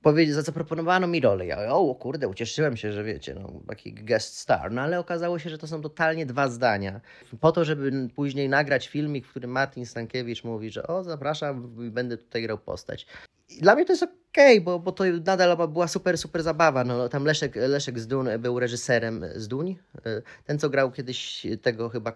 powiedzieć, 0.02 0.34
zaproponowano 0.34 1.06
mi 1.06 1.20
rolę. 1.20 1.46
Ja, 1.46 1.74
o 1.74 1.94
kurde, 1.94 2.28
ucieszyłem 2.28 2.76
się, 2.76 2.92
że 2.92 3.04
wiecie, 3.04 3.34
no, 3.34 3.52
taki 3.68 3.94
guest 3.94 4.38
star, 4.38 4.72
no 4.72 4.82
ale 4.82 4.98
okazało 4.98 5.38
się, 5.38 5.50
że 5.50 5.58
to 5.58 5.66
są 5.66 5.82
totalnie 5.82 6.26
dwa 6.26 6.48
zdania. 6.48 7.00
Po 7.40 7.52
to, 7.52 7.64
żeby 7.64 8.08
później 8.14 8.48
nagrać 8.48 8.88
filmik, 8.88 9.26
w 9.26 9.30
którym 9.30 9.50
Martin 9.50 9.86
Stankiewicz 9.86 10.44
mówi, 10.44 10.70
że 10.70 10.86
o, 10.86 11.04
zapraszam 11.04 11.90
będę 11.90 12.16
tutaj 12.16 12.42
grał 12.42 12.58
postać. 12.58 13.06
I 13.48 13.60
dla 13.60 13.74
mnie 13.74 13.84
to 13.84 13.92
jest 13.92 14.19
okej, 14.32 14.58
okay, 14.58 14.64
bo, 14.64 14.78
bo 14.78 14.92
to 14.92 15.04
nadal 15.26 15.68
była 15.68 15.88
super, 15.88 16.18
super 16.18 16.42
zabawa. 16.42 16.84
No, 16.84 17.08
tam 17.08 17.24
Leszek, 17.24 17.56
Leszek 17.56 17.98
Zdun 17.98 18.28
był 18.38 18.60
reżyserem 18.60 19.24
Zduń, 19.34 19.76
ten 20.44 20.58
co 20.58 20.70
grał 20.70 20.90
kiedyś 20.90 21.46
tego 21.62 21.88
chyba 21.88 22.12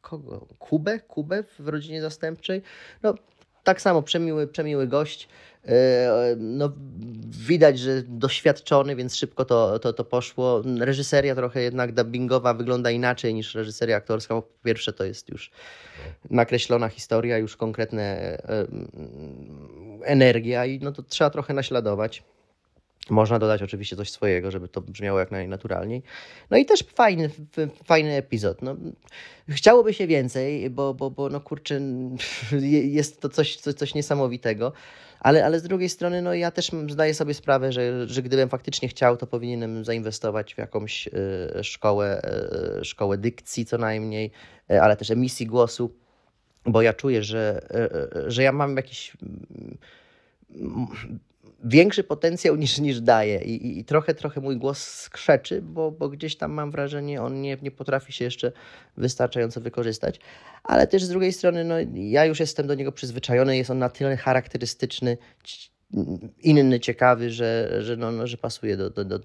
kogo? 0.00 0.46
Kubę? 0.58 1.00
Kubę 1.00 1.42
w 1.58 1.68
rodzinie 1.68 2.02
zastępczej? 2.02 2.62
No, 3.02 3.14
tak 3.64 3.80
samo 3.80 4.02
przemiły, 4.02 4.46
przemiły 4.46 4.86
gość. 4.86 5.28
E, 5.66 6.36
no, 6.38 6.72
widać, 7.46 7.78
że 7.78 8.02
doświadczony, 8.02 8.96
więc 8.96 9.16
szybko 9.16 9.44
to, 9.44 9.78
to, 9.78 9.92
to 9.92 10.04
poszło. 10.04 10.62
Reżyseria 10.80 11.34
trochę 11.34 11.62
jednak 11.62 11.92
dubbingowa 11.92 12.54
wygląda 12.54 12.90
inaczej 12.90 13.34
niż 13.34 13.54
reżyseria 13.54 13.96
aktorska. 13.96 14.34
Po 14.34 14.48
pierwsze, 14.64 14.92
to 14.92 15.04
jest 15.04 15.28
już 15.28 15.50
nakreślona 16.30 16.88
historia, 16.88 17.38
już 17.38 17.56
konkretne 17.56 18.02
e, 18.02 18.66
energia 20.04 20.66
i 20.66 20.78
no 20.78 20.92
to 20.92 21.02
trzeba 21.02 21.30
trochę 21.30 21.54
naśladować. 21.54 22.22
Można 23.10 23.38
dodać 23.38 23.62
oczywiście 23.62 23.96
coś 23.96 24.10
swojego, 24.10 24.50
żeby 24.50 24.68
to 24.68 24.80
brzmiało 24.80 25.18
jak 25.18 25.30
najnaturalniej. 25.30 26.02
No 26.50 26.56
i 26.56 26.66
też 26.66 26.84
fajny, 26.94 27.30
fajny 27.84 28.12
epizod. 28.12 28.62
No, 28.62 28.76
chciałoby 29.48 29.94
się 29.94 30.06
więcej, 30.06 30.70
bo, 30.70 30.94
bo, 30.94 31.10
bo 31.10 31.28
no 31.28 31.40
kurczę, 31.40 31.80
jest 32.98 33.20
to 33.20 33.28
coś, 33.28 33.56
coś, 33.56 33.74
coś 33.74 33.94
niesamowitego. 33.94 34.72
Ale, 35.20 35.44
ale 35.44 35.60
z 35.60 35.62
drugiej 35.62 35.88
strony, 35.88 36.22
no 36.22 36.34
ja 36.34 36.50
też 36.50 36.70
zdaję 36.88 37.14
sobie 37.14 37.34
sprawę, 37.34 37.72
że, 37.72 38.08
że 38.08 38.22
gdybym 38.22 38.48
faktycznie 38.48 38.88
chciał, 38.88 39.16
to 39.16 39.26
powinienem 39.26 39.84
zainwestować 39.84 40.54
w 40.54 40.58
jakąś 40.58 41.06
y, 41.06 41.10
szkołę, 41.64 42.22
y, 42.80 42.84
szkołę 42.84 43.18
dykcji 43.18 43.64
co 43.64 43.78
najmniej, 43.78 44.30
y, 44.70 44.82
ale 44.82 44.96
też 44.96 45.10
emisji 45.10 45.46
głosu, 45.46 45.94
bo 46.66 46.82
ja 46.82 46.92
czuję, 46.92 47.22
że, 47.22 47.68
że 48.26 48.42
ja 48.42 48.52
mam 48.52 48.76
jakiś 48.76 49.12
większy 51.64 52.04
potencjał 52.04 52.56
niż, 52.56 52.78
niż 52.78 53.00
daje 53.00 53.42
I, 53.44 53.66
i, 53.66 53.78
i, 53.78 53.84
trochę, 53.84 54.14
trochę 54.14 54.40
mój 54.40 54.56
głos 54.56 54.78
skrzeczy, 54.78 55.62
bo, 55.62 55.90
bo 55.90 56.08
gdzieś 56.08 56.36
tam 56.36 56.52
mam 56.52 56.70
wrażenie, 56.70 57.22
on 57.22 57.40
nie, 57.40 57.56
nie 57.62 57.70
potrafi 57.70 58.12
się 58.12 58.24
jeszcze 58.24 58.52
wystarczająco 58.96 59.60
wykorzystać. 59.60 60.20
Ale 60.64 60.86
też 60.86 61.04
z 61.04 61.08
drugiej 61.08 61.32
strony, 61.32 61.64
no, 61.64 61.74
ja 61.94 62.24
już 62.24 62.40
jestem 62.40 62.66
do 62.66 62.74
niego 62.74 62.92
przyzwyczajony, 62.92 63.56
jest 63.56 63.70
on 63.70 63.78
na 63.78 63.88
tyle 63.88 64.16
charakterystyczny, 64.16 65.18
inny, 66.38 66.80
ciekawy, 66.80 67.30
że, 67.30 67.78
że, 67.82 67.96
no, 67.96 68.12
no, 68.12 68.26
że 68.26 68.36
pasuje 68.36 68.76
do, 68.76 68.90
do, 68.90 69.04
do, 69.04 69.20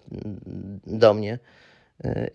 do 0.87 1.13
mnie. 1.13 1.39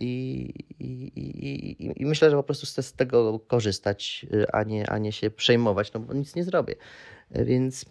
I, 0.00 0.48
i, 0.80 1.12
i, 1.16 2.02
I, 2.02 2.06
myślę, 2.06 2.30
że 2.30 2.36
po 2.36 2.42
prostu 2.42 2.66
chcę 2.66 2.82
z 2.82 2.92
tego 2.92 3.38
korzystać, 3.38 4.26
a 4.52 4.62
nie, 4.62 4.90
a 4.90 4.98
nie 4.98 5.12
się 5.12 5.30
przejmować, 5.30 5.92
no 5.92 6.00
bo 6.00 6.14
nic 6.14 6.34
nie 6.34 6.44
zrobię. 6.44 6.74
Więc 7.30 7.84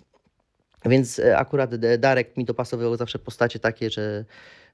więc 0.86 1.20
e, 1.20 1.38
akurat 1.38 1.76
Darek 1.76 2.38
mi 2.38 2.46
dopasowywał 2.46 2.96
zawsze 2.96 3.20
postacie 3.20 3.60
takie, 3.60 3.90
że, 3.90 4.26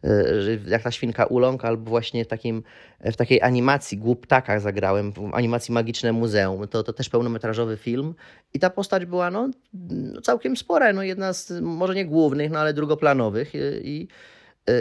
e, 0.04 0.42
że 0.42 0.58
jak 0.68 0.84
ta 0.84 0.92
świnka 0.92 1.26
Ulong, 1.26 1.66
albo 1.66 1.90
właśnie 1.90 2.26
w, 2.26 2.28
takim, 2.28 2.64
w 3.00 3.16
takiej 3.16 3.42
animacji 3.42 3.98
Głuptakach 3.98 4.62
zagrałem, 4.62 5.12
w 5.12 5.34
animacji 5.34 5.74
Magiczne 5.74 6.14
Muzeum. 6.14 6.68
To, 6.68 6.84
to 6.84 6.94
też 6.94 7.10
pełnometrażowy 7.10 7.78
film 7.78 8.16
i 8.54 8.60
ta 8.60 8.70
postać 8.70 9.06
była 9.06 9.32
no, 9.32 9.50
no 9.90 10.22
całkiem 10.22 10.58
spora, 10.58 10.94
no 10.94 11.04
jedna 11.04 11.34
z 11.34 11.52
może 11.62 11.96
nie 11.96 12.06
głównych, 12.06 12.52
no 12.52 12.60
ale 12.60 12.74
drugoplanowych 12.74 13.54
i, 13.56 13.58
i, 13.84 14.08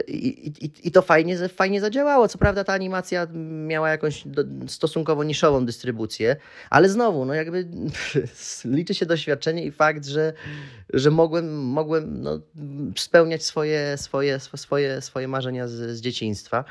i, 0.09 0.71
I, 0.85 0.90
to 0.90 1.02
fajnie, 1.02 1.49
fajnie 1.49 1.81
zadziałało. 1.81 2.28
Co 2.28 2.38
prawda 2.38 2.64
ta 2.64 2.73
animacja 2.73 3.26
miała 3.66 3.90
jakąś 3.90 4.25
stosunkowo 4.66 5.25
niszową 5.25 5.66
dystrybucję, 5.66 6.37
ale 6.71 6.88
znowu, 6.88 7.25
no 7.25 7.35
jakby 7.35 7.69
liczy 8.64 8.95
się 8.95 9.07
doświadczenie 9.07 9.64
i 9.64 9.73
fakt, 9.73 10.07
że, 10.07 10.33
że 10.93 11.11
mogłem, 11.11 11.59
mogłem 11.59 12.23
no, 12.23 12.40
spełniać 12.97 13.45
swoje, 13.45 13.97
swoje, 13.97 14.38
swoje, 14.40 15.00
swoje 15.00 15.28
marzenia 15.28 15.69
z, 15.69 15.73
z 15.73 16.00
dzieciństwa. 16.00 16.64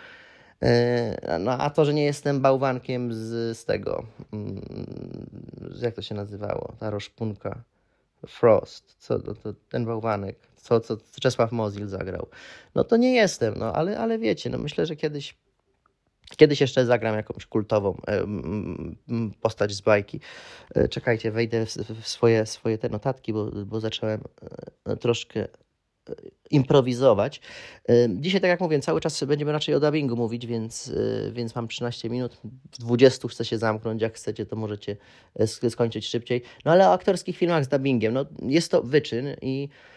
E, 0.62 1.39
no 1.39 1.51
a 1.51 1.69
to, 1.69 1.86
że 1.86 1.93
nie 1.93 2.05
jestem 2.05 2.41
bałwankiem 2.41 3.13
z, 3.13 3.57
z 3.57 3.65
tego, 3.65 4.05
mm, 4.34 4.62
jak 5.81 5.95
to 5.95 6.01
się 6.01 6.15
nazywało, 6.15 6.75
ta 6.79 6.89
roszpunka, 6.89 7.63
Frost, 8.27 8.95
co 9.00 9.19
to, 9.19 9.36
to 9.36 9.53
ten 9.69 9.86
bałwanek, 9.86 10.39
co, 10.65 10.79
co 10.79 10.98
Czesław 11.22 11.51
Mozil 11.51 11.88
zagrał. 11.88 12.27
No 12.75 12.84
to 12.84 12.98
nie 12.98 13.13
jestem, 13.13 13.53
no 13.57 13.74
ale, 13.74 14.00
ale 14.00 14.19
wiecie, 14.19 14.50
no 14.50 14.57
myślę, 14.57 14.86
że 14.86 14.95
kiedyś 14.95 15.36
Kiedyś 16.38 16.62
jeszcze 16.62 16.86
zagram 16.86 17.15
jakąś 17.15 17.45
kultową 17.45 18.01
postać 19.41 19.74
z 19.74 19.81
bajki. 19.81 20.19
E, 20.75 20.88
czekajcie, 20.88 21.31
wejdę 21.31 21.65
w 22.01 22.07
swoje, 22.07 22.45
swoje 22.45 22.77
te 22.77 22.89
notatki, 22.89 23.34
bo, 23.34 23.51
bo 23.65 23.79
zacząłem 23.79 24.22
e, 24.86 24.98
troszkę 24.98 25.48
improwizować. 26.51 27.41
Dzisiaj, 28.10 28.41
tak 28.41 28.50
jak 28.50 28.60
mówię, 28.60 28.79
cały 28.79 29.01
czas 29.01 29.24
będziemy 29.24 29.51
raczej 29.51 29.75
o 29.75 29.79
dubbingu 29.79 30.15
mówić, 30.15 30.45
więc, 30.45 30.93
więc 31.31 31.55
mam 31.55 31.67
13 31.67 32.10
minut. 32.10 32.38
W 32.72 32.77
20 32.77 33.27
chcę 33.27 33.45
się 33.45 33.57
zamknąć. 33.57 34.01
Jak 34.01 34.13
chcecie, 34.13 34.45
to 34.45 34.55
możecie 34.55 34.98
e, 35.36 35.69
skończyć 35.69 36.07
szybciej. 36.07 36.41
No 36.65 36.72
ale 36.72 36.89
o 36.89 36.93
aktorskich 36.93 37.38
filmach 37.38 37.65
z 37.65 37.67
dubbingiem, 37.67 38.13
no 38.13 38.25
jest 38.41 38.72
to 38.72 38.84
wyczyn 38.84 39.36
i 39.41 39.69
e, 39.69 39.94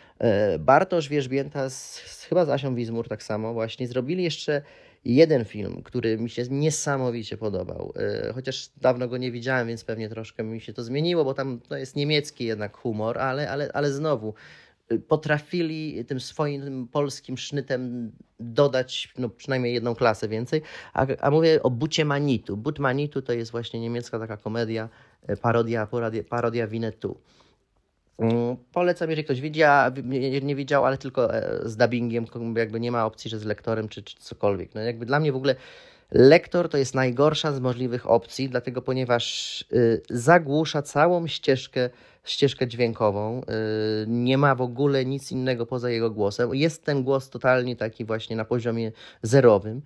Bartosz 0.58 1.08
Wierzbięta, 1.08 1.70
z, 1.70 2.00
chyba 2.28 2.44
z 2.44 2.48
Asią 2.48 2.74
Wizmur 2.74 3.08
tak 3.08 3.22
samo 3.22 3.52
właśnie, 3.52 3.88
zrobili 3.88 4.24
jeszcze 4.24 4.62
jeden 5.04 5.44
film, 5.44 5.82
który 5.82 6.18
mi 6.18 6.30
się 6.30 6.42
niesamowicie 6.50 7.36
podobał. 7.36 7.92
E, 7.96 8.32
chociaż 8.32 8.70
dawno 8.76 9.08
go 9.08 9.16
nie 9.16 9.32
widziałem, 9.32 9.68
więc 9.68 9.84
pewnie 9.84 10.08
troszkę 10.08 10.42
mi 10.42 10.60
się 10.60 10.72
to 10.72 10.82
zmieniło, 10.82 11.24
bo 11.24 11.34
tam 11.34 11.60
to 11.68 11.76
jest 11.76 11.96
niemiecki 11.96 12.44
jednak 12.44 12.76
humor, 12.76 13.18
ale, 13.18 13.50
ale, 13.50 13.70
ale 13.74 13.92
znowu 13.92 14.34
potrafili 15.08 16.04
tym 16.04 16.20
swoim 16.20 16.62
tym 16.62 16.88
polskim 16.88 17.38
sznytem 17.38 18.12
dodać 18.40 19.12
no, 19.18 19.28
przynajmniej 19.28 19.74
jedną 19.74 19.94
klasę 19.94 20.28
więcej. 20.28 20.62
A, 20.94 21.06
a 21.20 21.30
mówię 21.30 21.62
o 21.62 21.70
Bucie 21.70 22.04
Manitu. 22.04 22.56
But 22.56 22.78
Manitu 22.78 23.22
to 23.22 23.32
jest 23.32 23.50
właśnie 23.50 23.80
niemiecka 23.80 24.18
taka 24.18 24.36
komedia, 24.36 24.88
e, 25.26 25.36
parodia, 25.36 25.86
parodia, 25.86 26.24
parodia 26.24 26.66
Winetu. 26.66 27.20
Mm, 28.18 28.56
polecam, 28.72 29.10
jeżeli 29.10 29.24
ktoś 29.24 29.40
widział, 29.40 29.90
nie, 30.04 30.40
nie 30.40 30.56
widział, 30.56 30.84
ale 30.84 30.98
tylko 30.98 31.34
e, 31.34 31.68
z 31.68 31.76
dubbingiem, 31.76 32.26
jakby 32.56 32.80
nie 32.80 32.92
ma 32.92 33.06
opcji, 33.06 33.30
że 33.30 33.38
z 33.38 33.44
lektorem 33.44 33.88
czy, 33.88 34.02
czy 34.02 34.16
cokolwiek. 34.16 34.74
No 34.74 34.80
jakby 34.80 35.06
dla 35.06 35.20
mnie 35.20 35.32
w 35.32 35.36
ogóle 35.36 35.54
lektor 36.10 36.68
to 36.68 36.78
jest 36.78 36.94
najgorsza 36.94 37.52
z 37.52 37.60
możliwych 37.60 38.10
opcji, 38.10 38.48
dlatego 38.48 38.82
ponieważ 38.82 39.60
y, 39.72 40.02
zagłusza 40.10 40.82
całą 40.82 41.26
ścieżkę 41.26 41.90
ścieżkę 42.24 42.68
dźwiękową. 42.68 43.40
Y, 43.40 43.44
nie 44.08 44.38
ma 44.38 44.54
w 44.54 44.60
ogóle 44.60 45.04
nic 45.04 45.32
innego 45.32 45.66
poza 45.66 45.90
jego 45.90 46.10
głosem. 46.10 46.54
Jest 46.54 46.84
ten 46.84 47.04
głos 47.04 47.30
totalnie 47.30 47.76
taki 47.76 48.04
właśnie 48.04 48.36
na 48.36 48.44
poziomie 48.44 48.92
zerowym, 49.22 49.82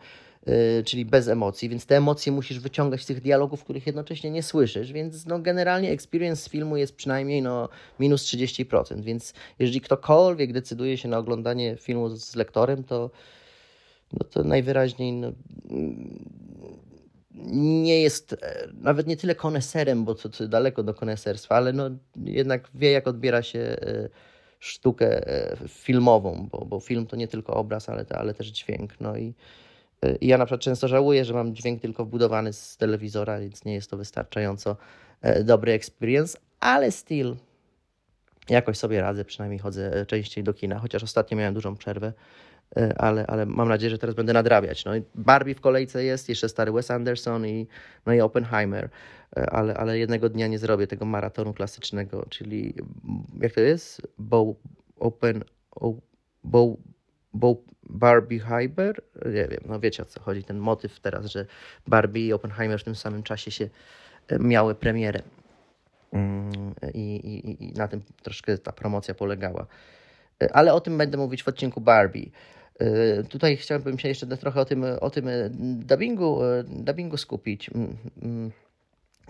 czyli 0.85 1.05
bez 1.05 1.29
emocji, 1.29 1.69
więc 1.69 1.87
te 1.87 1.97
emocje 1.97 2.33
musisz 2.33 2.61
wyciągać 2.61 3.03
z 3.03 3.07
tych 3.07 3.21
dialogów, 3.21 3.65
których 3.65 3.87
jednocześnie 3.87 4.31
nie 4.31 4.43
słyszysz, 4.43 4.93
więc 4.93 5.27
no 5.27 5.39
generalnie 5.39 5.91
experience 5.91 6.43
z 6.43 6.49
filmu 6.49 6.77
jest 6.77 6.97
przynajmniej 6.97 7.43
no 7.43 7.69
minus 8.01 8.25
30%, 8.25 9.01
więc 9.01 9.35
jeżeli 9.59 9.81
ktokolwiek 9.81 10.53
decyduje 10.53 10.99
się 10.99 11.09
na 11.09 11.19
oglądanie 11.19 11.77
filmu 11.77 12.09
z 12.17 12.37
lektorem, 12.37 12.85
to 12.85 13.11
no 14.13 14.25
to 14.31 14.45
najwyraźniej 14.45 15.13
no, 15.13 15.33
nie 17.53 18.01
jest 18.01 18.33
e, 18.33 18.69
nawet 18.75 19.07
nie 19.07 19.17
tyle 19.17 19.35
koneserem, 19.35 20.05
bo 20.05 20.15
to, 20.15 20.29
to 20.29 20.49
daleko 20.49 20.83
do 20.83 20.95
koneserstwa, 20.95 21.55
ale 21.57 21.73
no, 21.73 21.91
jednak 22.17 22.69
wie, 22.75 22.91
jak 22.91 23.09
odbiera 23.09 23.43
się 23.43 23.59
e, 23.59 24.09
sztukę 24.59 25.27
e, 25.29 25.57
filmową, 25.69 26.49
bo, 26.53 26.65
bo 26.65 26.81
film 26.81 27.07
to 27.07 27.17
nie 27.17 27.29
tylko 27.29 27.55
obraz, 27.55 27.89
ale, 27.89 28.05
ale 28.11 28.35
też 28.35 28.47
dźwięk. 28.47 29.01
No 29.01 29.17
i 29.17 29.35
ja 30.21 30.39
na 30.39 30.45
przykład 30.45 30.61
często 30.61 30.89
żałuję, 30.89 31.25
że 31.25 31.35
mam 31.35 31.55
dźwięk 31.55 31.83
tylko 31.83 32.05
wbudowany 32.05 32.53
z 32.53 32.77
telewizora, 32.77 33.41
więc 33.41 33.65
nie 33.65 33.75
jest 33.75 33.91
to 33.91 33.97
wystarczająco 33.97 34.77
dobry 35.45 35.73
experience, 35.73 36.39
ale 36.61 36.91
still 36.91 37.37
jakoś 38.49 38.79
sobie 38.79 39.01
radzę, 39.01 39.25
przynajmniej 39.25 39.59
chodzę 39.59 40.07
częściej 40.07 40.45
do 40.45 40.55
kina, 40.55 40.79
chociaż 40.79 41.03
ostatnio 41.03 41.37
miałem 41.37 41.55
dużą 41.55 41.77
przerwę 41.77 42.13
E, 42.77 42.95
ale, 42.99 43.27
ale 43.27 43.47
mam 43.47 43.69
nadzieję, 43.69 43.91
że 43.91 43.99
teraz 43.99 44.15
będę 44.15 44.33
nadrabiać. 44.33 44.85
No 44.85 44.97
i 44.97 45.03
Barbie 45.15 45.55
w 45.55 45.61
kolejce 45.61 46.05
jest, 46.05 46.29
jeszcze 46.29 46.49
stary 46.49 46.73
Wes 46.73 46.91
Anderson 46.91 47.47
i, 47.47 47.67
no 48.07 48.13
i 48.13 48.21
Oppenheimer, 48.21 48.89
e, 49.37 49.51
ale, 49.51 49.75
ale 49.75 49.99
jednego 49.99 50.29
dnia 50.29 50.47
nie 50.47 50.59
zrobię 50.59 50.87
tego 50.87 51.05
maratonu 51.05 51.55
klasycznego, 51.55 52.27
czyli 52.29 52.75
jak 53.41 53.53
to 53.53 53.61
jest? 53.61 54.03
Bo, 54.19 54.55
open, 54.97 55.45
o, 55.71 55.95
Barbie 57.83 58.41
Hyper? 58.41 59.03
Nie 59.27 59.49
wiem, 59.49 59.61
no 59.67 59.81
wiecie 59.81 60.03
o 60.03 60.07
co 60.07 60.21
chodzi, 60.21 60.45
ten 60.45 60.59
motyw 60.59 61.01
teraz, 61.01 61.27
że 61.27 61.47
Barbie 61.87 62.27
i 62.27 62.33
Oppenheimer 62.33 62.81
w 62.81 62.85
tym 62.85 62.95
samym 62.95 63.23
czasie 63.23 63.51
się 63.51 63.69
e, 64.29 64.39
miały 64.39 64.75
premierę. 64.75 65.23
Mm, 66.13 66.75
I, 66.95 67.15
i, 67.17 67.65
i 67.65 67.73
na 67.73 67.89
tym 67.89 68.03
troszkę 68.23 68.59
ta 68.59 68.73
promocja 68.73 69.15
polegała. 69.15 69.67
ale 70.53 70.75
o 70.75 70.81
tym 70.81 70.99
będę 70.99 71.19
mówić 71.19 71.43
w 71.43 71.49
odcinku 71.49 71.81
Barbie. 71.81 72.31
Y, 72.83 73.25
tutaj 73.29 73.57
chciałbym 73.57 73.99
się 73.99 74.09
jeszcze 74.09 74.27
trochę 74.27 74.61
o 74.61 74.65
tym, 74.65 74.85
o 75.01 75.11
tym 75.11 75.29
dubbingu, 75.81 76.41
dubbingu 76.65 77.17
skupić. 77.17 77.71
Mm, 77.75 77.97
mm. 78.23 78.51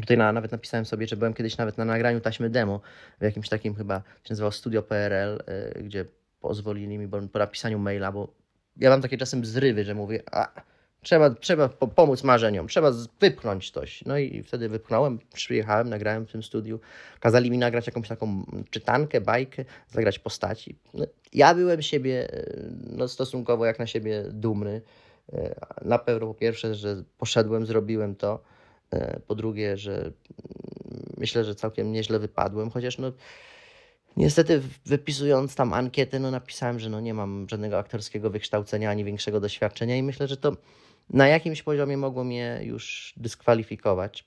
Tutaj 0.00 0.16
na, 0.16 0.32
nawet 0.32 0.52
napisałem 0.52 0.84
sobie, 0.84 1.06
że 1.06 1.16
byłem 1.16 1.34
kiedyś 1.34 1.56
nawet 1.56 1.78
na 1.78 1.84
nagraniu 1.84 2.20
taśmy 2.20 2.50
demo 2.50 2.80
w 3.20 3.24
jakimś 3.24 3.48
takim 3.48 3.74
chyba, 3.74 3.98
się 3.98 4.30
nazywało 4.30 4.52
Studio 4.52 4.82
PRL, 4.82 5.38
gdzie 5.80 6.04
pozwolili 6.42 6.98
mi 6.98 7.08
po 7.08 7.38
napisaniu 7.38 7.78
maila, 7.78 8.12
bo 8.12 8.28
ja 8.76 8.90
mam 8.90 9.02
takie 9.02 9.18
czasem 9.18 9.44
zrywy, 9.44 9.84
że 9.84 9.94
mówię, 9.94 10.22
a 10.32 10.62
trzeba, 11.02 11.30
trzeba 11.30 11.68
pomóc 11.68 12.24
marzeniom, 12.24 12.68
trzeba 12.68 12.90
wypchnąć 13.20 13.70
coś. 13.70 14.04
No 14.04 14.18
i 14.18 14.42
wtedy 14.42 14.68
wypchnąłem, 14.68 15.18
przyjechałem, 15.34 15.88
nagrałem 15.88 16.26
w 16.26 16.32
tym 16.32 16.42
studiu. 16.42 16.80
Kazali 17.20 17.50
mi 17.50 17.58
nagrać 17.58 17.86
jakąś 17.86 18.08
taką 18.08 18.44
czytankę, 18.70 19.20
bajkę, 19.20 19.64
zagrać 19.88 20.18
postaci. 20.18 20.76
No, 20.94 21.06
ja 21.32 21.54
byłem 21.54 21.82
siebie 21.82 22.28
no, 22.90 23.08
stosunkowo 23.08 23.66
jak 23.66 23.78
na 23.78 23.86
siebie 23.86 24.24
dumny. 24.30 24.82
E, 25.32 25.54
na 25.84 25.98
pewno 25.98 26.26
po 26.26 26.34
pierwsze, 26.34 26.74
że 26.74 27.02
poszedłem, 27.18 27.66
zrobiłem 27.66 28.14
to. 28.14 28.42
E, 28.90 29.20
po 29.26 29.34
drugie, 29.34 29.76
że 29.76 29.94
mm, 29.94 30.12
myślę, 31.16 31.44
że 31.44 31.54
całkiem 31.54 31.92
nieźle 31.92 32.18
wypadłem, 32.18 32.70
chociaż 32.70 32.98
no 32.98 33.12
Niestety 34.16 34.62
wypisując 34.86 35.54
tam 35.54 35.72
ankietę, 35.72 36.18
no 36.18 36.30
napisałem, 36.30 36.80
że 36.80 36.90
no 36.90 37.00
nie 37.00 37.14
mam 37.14 37.46
żadnego 37.50 37.78
aktorskiego 37.78 38.30
wykształcenia 38.30 38.90
ani 38.90 39.04
większego 39.04 39.40
doświadczenia 39.40 39.96
i 39.96 40.02
myślę, 40.02 40.28
że 40.28 40.36
to 40.36 40.56
na 41.10 41.28
jakimś 41.28 41.62
poziomie 41.62 41.96
mogło 41.96 42.24
mnie 42.24 42.60
już 42.62 43.14
dyskwalifikować. 43.16 44.24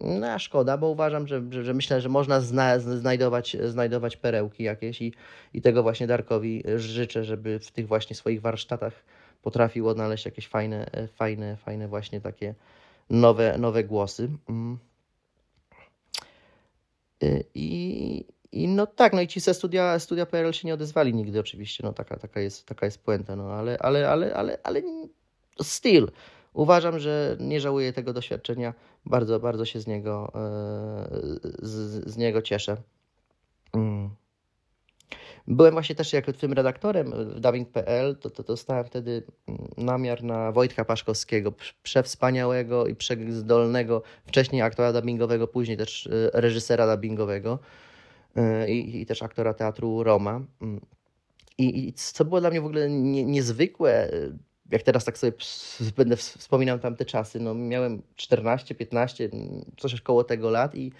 No 0.00 0.26
a 0.26 0.38
szkoda, 0.38 0.78
bo 0.78 0.88
uważam, 0.88 1.26
że, 1.26 1.42
że, 1.50 1.64
że 1.64 1.74
myślę, 1.74 2.00
że 2.00 2.08
można 2.08 2.40
zna, 2.40 2.78
znajdować, 2.78 3.56
znajdować 3.64 4.16
perełki 4.16 4.62
jakieś 4.62 5.02
i, 5.02 5.12
i 5.54 5.62
tego 5.62 5.82
właśnie 5.82 6.06
Darkowi 6.06 6.62
życzę, 6.76 7.24
żeby 7.24 7.58
w 7.58 7.70
tych 7.70 7.86
właśnie 7.88 8.16
swoich 8.16 8.40
warsztatach 8.40 9.04
potrafił 9.42 9.88
odnaleźć 9.88 10.24
jakieś 10.24 10.48
fajne, 10.48 10.90
fajne, 11.14 11.56
fajne 11.56 11.88
właśnie 11.88 12.20
takie 12.20 12.54
nowe, 13.10 13.58
nowe 13.58 13.84
głosy. 13.84 14.28
Mm. 14.48 14.78
Y, 17.22 17.44
I, 17.54 18.24
i 18.52 18.68
no 18.68 18.86
tak, 18.86 19.12
no 19.12 19.20
i 19.20 19.28
ci 19.28 19.40
ze 19.40 19.54
studia, 19.54 19.98
studia 19.98 20.26
PRL 20.26 20.52
się 20.52 20.68
nie 20.68 20.74
odezwali 20.74 21.14
nigdy 21.14 21.40
oczywiście, 21.40 21.84
no 21.84 21.92
taka, 21.92 22.16
taka, 22.16 22.40
jest, 22.40 22.66
taka 22.66 22.86
jest 22.86 23.04
puenta, 23.04 23.36
no 23.36 23.52
ale, 23.52 23.78
ale, 23.78 24.08
ale, 24.08 24.34
ale, 24.34 24.58
ale 24.62 24.82
still 25.62 26.10
uważam, 26.52 26.98
że 26.98 27.36
nie 27.40 27.60
żałuję 27.60 27.92
tego 27.92 28.12
doświadczenia, 28.12 28.74
bardzo, 29.06 29.40
bardzo 29.40 29.64
się 29.64 29.80
z 29.80 29.86
niego, 29.86 30.32
e, 30.34 31.08
z, 31.58 32.08
z 32.08 32.16
niego 32.16 32.42
cieszę. 32.42 32.76
Mm. 33.72 34.10
Byłem 35.48 35.72
właśnie 35.72 35.94
też 35.94 36.12
jak 36.12 36.26
tym 36.26 36.52
redaktorem 36.52 37.12
w 37.12 37.40
dubbing.pl, 37.40 38.16
to, 38.16 38.30
to 38.30 38.42
dostałem 38.42 38.84
wtedy 38.84 39.22
namiar 39.76 40.22
na 40.22 40.52
Wojtka 40.52 40.84
Paszkowskiego, 40.84 41.52
przewspaniałego 41.82 42.86
i 42.86 42.94
przezdolnego 42.94 44.02
wcześniej 44.26 44.62
aktora 44.62 44.92
dubbingowego, 44.92 45.48
później 45.48 45.76
też 45.76 46.06
e, 46.06 46.10
reżysera 46.40 46.94
dubbingowego. 46.94 47.58
E, 48.36 48.70
i, 48.70 49.00
i 49.00 49.06
też 49.06 49.22
aktora 49.22 49.54
teatru 49.54 50.02
Roma. 50.02 50.40
Mm. 50.60 50.80
I, 51.58 51.88
I, 51.88 51.92
co 51.92 52.24
było 52.24 52.40
dla 52.40 52.50
mnie 52.50 52.60
w 52.60 52.64
ogóle 52.64 52.90
nie, 52.90 53.24
niezwykłe, 53.24 54.12
e, 54.12 54.38
jak 54.70 54.82
teraz 54.82 55.04
tak 55.04 55.18
sobie 55.18 55.32
będę 55.96 56.16
wspominał 56.16 56.78
tamte 56.78 57.04
czasy, 57.04 57.40
no 57.40 57.54
miałem 57.54 58.02
14, 58.16 58.74
15, 58.74 59.30
coś 59.76 60.00
koło 60.00 60.24
tego 60.24 60.50
lat 60.50 60.74
i, 60.74 60.92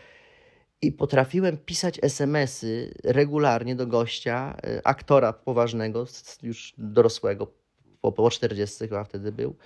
i 0.82 0.92
potrafiłem 0.92 1.56
pisać 1.56 1.98
SMS-y 2.02 2.94
regularnie 3.04 3.76
do 3.76 3.86
gościa, 3.86 4.56
e, 4.62 4.86
aktora 4.86 5.32
poważnego, 5.32 6.06
już 6.42 6.74
dorosłego, 6.78 7.52
po, 8.00 8.12
po 8.12 8.30
40 8.30 8.88
chyba 8.88 9.04
wtedy 9.04 9.32
był, 9.32 9.56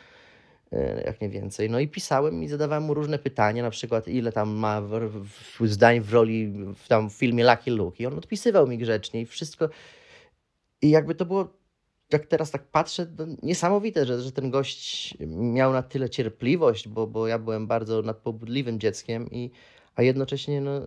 jak 1.04 1.20
nie 1.20 1.28
więcej. 1.28 1.70
No 1.70 1.80
i 1.80 1.88
pisałem 1.88 2.42
i 2.42 2.48
zadawałem 2.48 2.82
mu 2.82 2.94
różne 2.94 3.18
pytania, 3.18 3.62
na 3.62 3.70
przykład 3.70 4.08
ile 4.08 4.32
tam 4.32 4.50
ma 4.50 4.80
w, 4.80 5.24
w, 5.60 5.68
zdań 5.68 6.00
w 6.00 6.12
roli 6.12 6.52
w 6.74 6.88
tam 6.88 7.10
filmie 7.10 7.44
Lucky 7.44 7.70
Luke 7.70 8.02
i 8.02 8.06
on 8.06 8.18
odpisywał 8.18 8.66
mi 8.66 8.78
grzecznie 8.78 9.20
i 9.20 9.26
wszystko. 9.26 9.68
I 10.82 10.90
jakby 10.90 11.14
to 11.14 11.26
było, 11.26 11.48
jak 12.12 12.26
teraz 12.26 12.50
tak 12.50 12.64
patrzę, 12.64 13.06
niesamowite, 13.42 14.06
że, 14.06 14.20
że 14.20 14.32
ten 14.32 14.50
gość 14.50 15.16
miał 15.28 15.72
na 15.72 15.82
tyle 15.82 16.10
cierpliwość, 16.10 16.88
bo, 16.88 17.06
bo 17.06 17.26
ja 17.26 17.38
byłem 17.38 17.66
bardzo 17.66 18.02
nadpobudliwym 18.02 18.80
dzieckiem 18.80 19.30
i 19.30 19.50
a 19.94 20.02
jednocześnie 20.02 20.60
no, 20.60 20.82
y, 20.82 20.86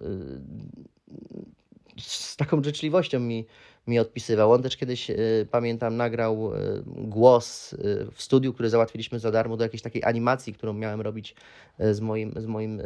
z 1.99 2.35
taką 2.35 2.63
życzliwością 2.63 3.19
mi 3.19 3.45
mi 3.87 3.99
odpisywał. 3.99 4.51
On 4.51 4.63
też 4.63 4.77
kiedyś, 4.77 5.09
y, 5.09 5.47
pamiętam, 5.51 5.97
nagrał 5.97 6.53
y, 6.53 6.83
głos 6.85 7.73
y, 7.73 8.07
w 8.11 8.21
studiu, 8.21 8.53
który 8.53 8.69
załatwiliśmy 8.69 9.19
za 9.19 9.31
darmo 9.31 9.57
do 9.57 9.63
jakiejś 9.63 9.81
takiej 9.81 10.03
animacji, 10.03 10.53
którą 10.53 10.73
miałem 10.73 11.01
robić 11.01 11.35
z 11.79 11.99
moim, 11.99 12.33
z 12.35 12.45
moim 12.45 12.81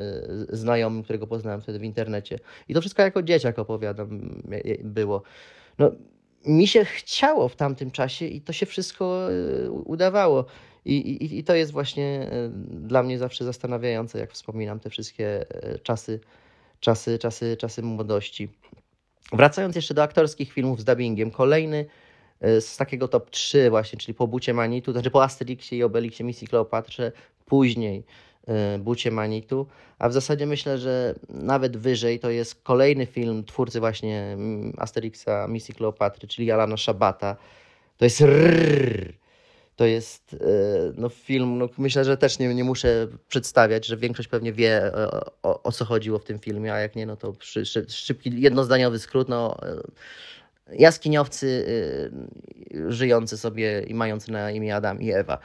znajomym, 0.50 1.04
którego 1.04 1.28
poznałem 1.28 1.62
wtedy 1.62 1.80
w 1.80 1.84
internecie. 1.84 2.40
I 2.70 2.74
to 2.74 2.82
wszystko 2.82 3.02
jako 3.02 3.24
dzieciak 3.24 3.60
opowiadam 3.60 4.42
było. 4.84 5.24
No, 5.80 5.92
mi 6.46 6.68
się 6.68 6.86
chciało 6.86 7.50
w 7.50 7.56
tamtym 7.56 7.92
czasie 7.92 8.26
i 8.26 8.42
to 8.42 8.54
się 8.54 8.66
wszystko 8.66 9.28
udawało. 9.70 10.46
I, 10.86 10.96
i, 10.96 11.40
I 11.40 11.44
to 11.44 11.56
jest 11.56 11.72
właśnie 11.72 12.32
dla 12.70 13.04
mnie 13.04 13.18
zawsze 13.18 13.46
zastanawiające, 13.46 14.20
jak 14.20 14.32
wspominam 14.32 14.80
te 14.80 14.90
wszystkie 14.90 15.46
czasy, 15.84 16.20
czasy, 16.80 17.20
czasy, 17.20 17.58
czasy 17.58 17.82
młodości. 17.82 18.50
Wracając 19.34 19.76
jeszcze 19.76 19.94
do 19.94 20.04
aktorskich 20.04 20.54
filmów 20.54 20.82
z 20.82 20.84
dubbingiem, 20.84 21.32
kolejny 21.32 21.86
e, 22.42 22.62
z 22.62 22.78
takiego 22.78 23.08
top 23.08 23.30
3 23.30 23.70
właśnie, 23.70 24.00
czyli 24.00 24.14
po 24.14 24.28
Bucie 24.28 24.54
Manitu, 24.54 24.92
znaczy 24.92 25.12
po 25.12 25.24
Asterixie 25.24 25.78
i 25.78 25.84
Obelixie 25.84 26.26
Misji 26.26 26.48
Kleopatrze, 26.48 27.12
później 27.46 28.04
e, 28.48 28.80
Bucie 28.80 29.12
Manitu, 29.12 29.68
a 30.00 30.10
w 30.10 30.14
zasadzie 30.14 30.46
myślę, 30.46 30.78
że 30.78 31.16
nawet 31.30 31.78
wyżej 31.78 32.20
to 32.20 32.30
jest 32.30 32.64
kolejny 32.64 33.06
film 33.06 33.44
twórcy 33.44 33.80
właśnie 33.80 34.22
mm, 34.22 34.74
Asterixa 34.78 35.48
Misji 35.50 35.74
Kleopatry, 35.74 36.28
czyli 36.28 36.52
Alana 36.52 36.78
Szabata. 36.78 37.36
To 37.98 38.06
jest 38.06 38.22
rrr, 38.22 39.14
to 39.78 39.86
jest 39.86 40.34
e, 40.34 40.38
no, 40.96 41.10
film, 41.10 41.58
no, 41.58 41.70
myślę, 41.78 42.06
że 42.06 42.18
też 42.18 42.40
nie, 42.40 42.56
nie 42.56 42.64
muszę 42.64 43.08
przedstawiać, 43.28 43.86
że 43.86 43.98
większość 43.98 44.30
pewnie 44.30 44.54
wie 44.54 44.92
o, 44.94 45.32
o, 45.44 45.64
o 45.64 45.72
co 45.72 45.86
chodziło 45.86 46.20
w 46.20 46.24
tym 46.24 46.40
filmie, 46.40 46.74
a 46.74 46.80
jak 46.80 46.96
nie, 46.96 47.06
no 47.06 47.16
to 47.16 47.34
szy, 47.40 47.66
szybki, 47.88 48.42
jednozdaniowy 48.42 49.00
skrót. 49.00 49.30
No, 49.30 49.58
e, 49.64 50.76
jaskiniowcy 50.76 51.66
e, 52.74 52.92
żyjący 52.92 53.38
sobie 53.38 53.84
i 53.88 53.94
mający 53.94 54.32
na 54.32 54.52
imię 54.52 54.76
Adam 54.76 55.02
i 55.02 55.12
Ewa. 55.12 55.40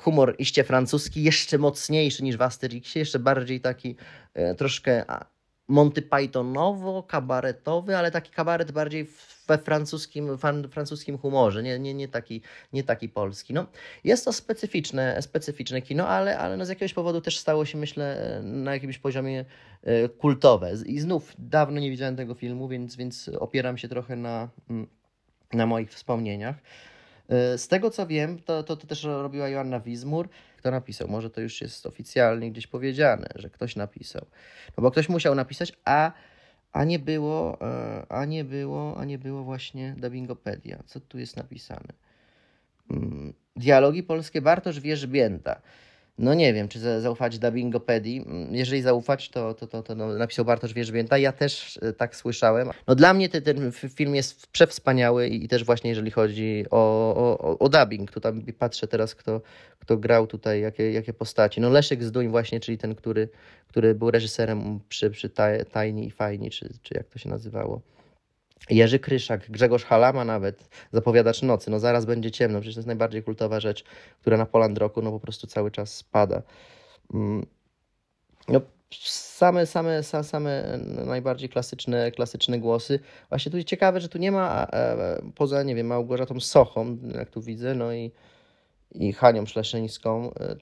Humor 0.00 0.34
iście 0.38 0.64
francuski, 0.64 1.22
jeszcze 1.22 1.58
mocniejszy 1.58 2.24
niż 2.24 2.36
w 2.36 2.42
Asterixie, 2.42 3.00
jeszcze 3.00 3.18
bardziej 3.18 3.60
taki 3.60 3.96
troszkę 4.56 5.04
Monty 5.68 6.02
Pythonowo, 6.02 7.02
kabaretowy, 7.02 7.96
ale 7.96 8.10
taki 8.10 8.30
kabaret 8.30 8.72
bardziej 8.72 9.08
we 9.48 9.58
francuskim, 9.58 10.38
francuskim 10.70 11.18
humorze, 11.18 11.62
nie, 11.62 11.78
nie, 11.78 11.94
nie, 11.94 12.08
taki, 12.08 12.42
nie 12.72 12.84
taki 12.84 13.08
polski. 13.08 13.54
No, 13.54 13.66
jest 14.04 14.24
to 14.24 14.32
specyficzne, 14.32 15.22
specyficzne 15.22 15.82
kino, 15.82 16.08
ale, 16.08 16.38
ale 16.38 16.56
no 16.56 16.64
z 16.64 16.68
jakiegoś 16.68 16.94
powodu 16.94 17.20
też 17.20 17.38
stało 17.38 17.64
się, 17.64 17.78
myślę, 17.78 18.40
na 18.42 18.74
jakimś 18.74 18.98
poziomie 18.98 19.44
e, 19.82 20.08
kultowe. 20.08 20.72
I 20.86 21.00
znów 21.00 21.34
dawno 21.38 21.80
nie 21.80 21.90
widziałem 21.90 22.16
tego 22.16 22.34
filmu, 22.34 22.68
więc, 22.68 22.96
więc 22.96 23.30
opieram 23.38 23.78
się 23.78 23.88
trochę 23.88 24.16
na, 24.16 24.48
mm, 24.70 24.86
na 25.52 25.66
moich 25.66 25.90
wspomnieniach. 25.90 26.56
E, 27.28 27.58
z 27.58 27.68
tego 27.68 27.90
co 27.90 28.06
wiem, 28.06 28.38
to, 28.38 28.62
to, 28.62 28.76
to 28.76 28.86
też 28.86 29.04
robiła 29.04 29.48
Joanna 29.48 29.80
Wizmur. 29.80 30.28
Kto 30.56 30.70
napisał? 30.70 31.08
Może 31.08 31.30
to 31.30 31.40
już 31.40 31.60
jest 31.60 31.86
oficjalnie 31.86 32.50
gdzieś 32.50 32.66
powiedziane, 32.66 33.28
że 33.34 33.50
ktoś 33.50 33.76
napisał. 33.76 34.26
No 34.76 34.82
bo 34.82 34.90
ktoś 34.90 35.08
musiał 35.08 35.34
napisać, 35.34 35.72
a, 35.84 36.12
a 36.72 36.84
nie 36.84 36.98
było, 36.98 37.60
e, 37.60 38.06
a 38.08 38.24
nie 38.24 38.44
było, 38.44 38.96
a 38.96 39.04
nie 39.04 39.18
było 39.18 39.44
właśnie 39.44 39.94
dubbingopedia. 39.98 40.82
Co 40.86 41.00
tu 41.00 41.18
jest 41.18 41.36
napisane? 41.36 41.92
Mm, 42.90 43.34
dialogi 43.56 44.02
polskie 44.02 44.42
Bartosz 44.42 44.80
Wierzbięta. 44.80 45.60
No 46.18 46.34
nie 46.34 46.54
wiem, 46.54 46.68
czy 46.68 47.00
zaufać 47.00 47.38
dubbingopedii. 47.38 48.24
Jeżeli 48.50 48.82
zaufać, 48.82 49.28
to, 49.28 49.54
to, 49.54 49.66
to, 49.66 49.82
to 49.82 49.94
no, 49.94 50.06
napisał 50.06 50.44
Bartosz 50.44 50.72
Wierzbięta. 50.74 51.18
Ja 51.18 51.32
też 51.32 51.78
e, 51.82 51.92
tak 51.92 52.16
słyszałem. 52.16 52.70
No 52.86 52.94
dla 52.94 53.14
mnie 53.14 53.28
ten, 53.28 53.42
ten 53.42 53.72
film 53.72 54.14
jest 54.14 54.46
przewspaniały 54.46 55.28
i, 55.28 55.48
też 55.48 55.64
właśnie 55.64 55.90
jeżeli 55.90 56.10
chodzi 56.10 56.64
o, 56.70 57.14
o, 57.38 57.58
o 57.58 57.68
dubbing, 57.68 58.10
to 58.10 58.20
tam 58.20 58.42
patrzę 58.58 58.88
teraz, 58.88 59.14
kto, 59.14 59.40
kto 59.78 59.96
grał 59.96 60.26
tutaj, 60.26 60.60
jakie, 60.60 60.92
jakie 60.92 61.12
postaci. 61.12 61.60
No 61.60 61.70
Leszek 61.70 62.04
Zduń 62.04 62.28
właśnie, 62.28 62.60
czyli 62.60 62.78
ten, 62.78 62.94
który, 62.94 63.28
który 63.68 63.94
był 63.94 64.10
reżyserem 64.10 64.80
przy, 64.88 65.10
przy 65.10 65.30
Tajni 65.70 66.06
i 66.06 66.10
Fajni, 66.10 66.50
czy, 66.50 66.68
czy 66.82 66.94
jak 66.94 67.08
to 67.08 67.18
się 67.18 67.28
nazywało. 67.28 67.80
Jerzy 68.70 68.98
Kryszak, 68.98 69.50
Grzegorz 69.50 69.84
Halama 69.84 70.24
nawet, 70.24 70.68
zapowiadacz 70.92 71.42
nocy, 71.42 71.70
no 71.70 71.78
zaraz 71.78 72.04
będzie 72.04 72.30
ciemno, 72.30 72.60
przecież 72.60 72.74
to 72.74 72.78
jest 72.78 72.86
najbardziej 72.86 73.22
kultowa 73.22 73.60
rzecz, 73.60 73.84
która 74.20 74.36
na 74.36 74.46
Poland 74.46 74.78
Roku 74.78 75.02
no 75.02 75.10
po 75.10 75.20
prostu 75.20 75.46
cały 75.46 75.70
czas 75.70 75.94
spada. 75.94 76.42
Mm. 77.14 77.46
No, 78.48 78.60
same, 78.90 79.66
same, 79.66 80.02
same 80.02 80.78
najbardziej 81.06 81.48
klasyczne, 81.48 82.12
klasyczne 82.12 82.58
głosy. 82.58 83.00
Właśnie 83.28 83.52
tu 83.52 83.64
ciekawe, 83.64 84.00
że 84.00 84.08
tu 84.08 84.18
nie 84.18 84.32
ma 84.32 84.66
e, 84.72 85.22
poza, 85.34 85.62
nie 85.62 85.74
wiem, 85.74 85.86
Małgorzatą 85.86 86.40
Sochą, 86.40 86.98
jak 87.14 87.30
tu 87.30 87.40
widzę, 87.42 87.74
no 87.74 87.92
i, 87.92 88.12
i 88.94 89.12
Hanią 89.12 89.46
Szleszyńską, 89.46 90.34
e, 90.34 90.56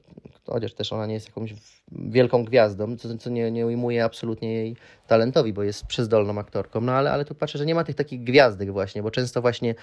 chociaż 0.46 0.74
też 0.74 0.92
ona 0.92 1.06
nie 1.06 1.14
jest 1.14 1.26
jakąś 1.26 1.54
wielką 1.92 2.44
gwiazdą, 2.44 2.96
co, 2.96 3.18
co 3.18 3.30
nie, 3.30 3.50
nie 3.50 3.66
ujmuje 3.66 4.04
absolutnie 4.04 4.52
jej 4.54 4.76
talentowi, 5.06 5.52
bo 5.52 5.62
jest 5.62 5.86
przezdolną 5.86 6.38
aktorką, 6.38 6.80
no 6.80 6.92
ale, 6.92 7.12
ale 7.12 7.24
tu 7.24 7.34
patrzę, 7.34 7.58
że 7.58 7.66
nie 7.66 7.74
ma 7.74 7.84
tych 7.84 7.96
takich 7.96 8.24
gwiazdek 8.24 8.72
właśnie, 8.72 9.02
bo 9.02 9.10
często 9.10 9.42
właśnie 9.42 9.74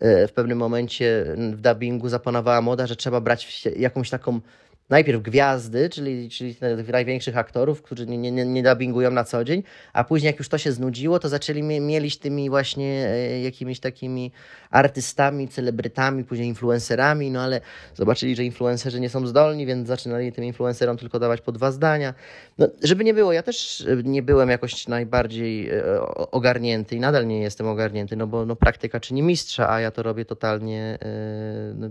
w 0.00 0.32
pewnym 0.34 0.58
momencie 0.58 1.24
w 1.52 1.60
dubbingu 1.60 2.08
zapanowała 2.08 2.60
moda, 2.60 2.86
że 2.86 2.96
trzeba 2.96 3.20
brać 3.20 3.68
jakąś 3.76 4.10
taką 4.10 4.40
najpierw 4.90 5.22
gwiazdy, 5.22 5.88
czyli, 5.88 6.28
czyli 6.30 6.56
największych 6.92 7.36
aktorów, 7.36 7.82
którzy 7.82 8.06
nie, 8.06 8.18
nie, 8.18 8.44
nie 8.44 8.62
dubbingują 8.62 9.10
na 9.10 9.24
co 9.24 9.44
dzień, 9.44 9.62
a 9.92 10.04
później 10.04 10.26
jak 10.26 10.38
już 10.38 10.48
to 10.48 10.58
się 10.58 10.72
znudziło, 10.72 11.18
to 11.18 11.28
zaczęli 11.28 11.62
mielić 11.62 12.18
tymi 12.18 12.50
właśnie 12.50 13.08
e, 13.08 13.40
jakimiś 13.40 13.80
takimi 13.80 14.32
artystami, 14.70 15.48
celebrytami, 15.48 16.24
później 16.24 16.48
influencerami, 16.48 17.30
no 17.30 17.42
ale 17.42 17.60
zobaczyli, 17.94 18.36
że 18.36 18.44
influencerzy 18.44 19.00
nie 19.00 19.10
są 19.10 19.26
zdolni, 19.26 19.66
więc 19.66 19.88
zaczynali 19.88 20.32
tym 20.32 20.44
influencerom 20.44 20.96
tylko 20.96 21.18
dawać 21.18 21.40
po 21.40 21.52
dwa 21.52 21.70
zdania. 21.70 22.14
No, 22.58 22.68
żeby 22.82 23.04
nie 23.04 23.14
było, 23.14 23.32
ja 23.32 23.42
też 23.42 23.86
nie 24.04 24.22
byłem 24.22 24.48
jakoś 24.48 24.88
najbardziej 24.88 25.70
e, 25.70 26.00
ogarnięty 26.30 26.96
i 26.96 27.00
nadal 27.00 27.26
nie 27.26 27.40
jestem 27.40 27.66
ogarnięty, 27.66 28.16
no 28.16 28.26
bo 28.26 28.46
no, 28.46 28.56
praktyka 28.56 29.00
czyni 29.00 29.22
mistrza, 29.22 29.70
a 29.70 29.80
ja 29.80 29.90
to 29.90 30.02
robię 30.02 30.24
totalnie 30.24 30.98
e, 31.02 31.74
no, 31.74 31.88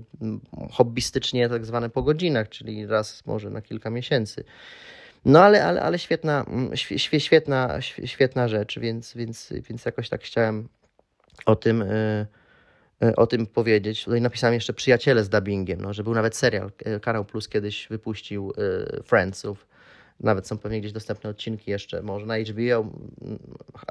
hobbystycznie, 0.72 1.50
tak 1.50 1.66
zwane 1.66 1.90
po 1.90 2.04
godzinach, 2.04 2.50
czyli 2.50 2.85
raz 2.90 3.26
może 3.26 3.50
na 3.50 3.62
kilka 3.62 3.90
miesięcy. 3.90 4.44
No 5.26 5.44
ale, 5.44 5.66
ale, 5.66 5.82
ale 5.82 6.00
świetna, 6.00 6.46
świetna, 7.18 7.82
świetna 8.06 8.48
rzecz, 8.48 8.80
więc, 8.80 9.14
więc, 9.14 9.54
więc 9.70 9.86
jakoś 9.86 10.10
tak 10.10 10.22
chciałem 10.22 10.68
o 11.46 11.56
tym, 11.56 11.82
e, 11.82 12.26
e, 13.04 13.16
o 13.16 13.28
tym 13.28 13.48
powiedzieć. 13.48 14.04
Tutaj 14.04 14.22
napisałem 14.22 14.54
jeszcze 14.54 14.74
Przyjaciele 14.74 15.24
z 15.24 15.30
dubbingiem, 15.30 15.82
no, 15.82 15.94
że 15.94 16.04
był 16.04 16.14
nawet 16.14 16.36
serial. 16.36 16.72
E, 16.86 17.00
Kanał 17.00 17.26
Plus 17.26 17.50
kiedyś 17.50 17.88
wypuścił 17.88 18.54
Friendsów. 19.04 19.68
Nawet 20.20 20.48
są 20.48 20.58
pewnie 20.58 20.80
gdzieś 20.80 20.92
dostępne 20.92 21.30
odcinki 21.30 21.72
jeszcze, 21.72 22.02
może 22.02 22.26
na 22.26 22.38
HBO, 22.38 22.86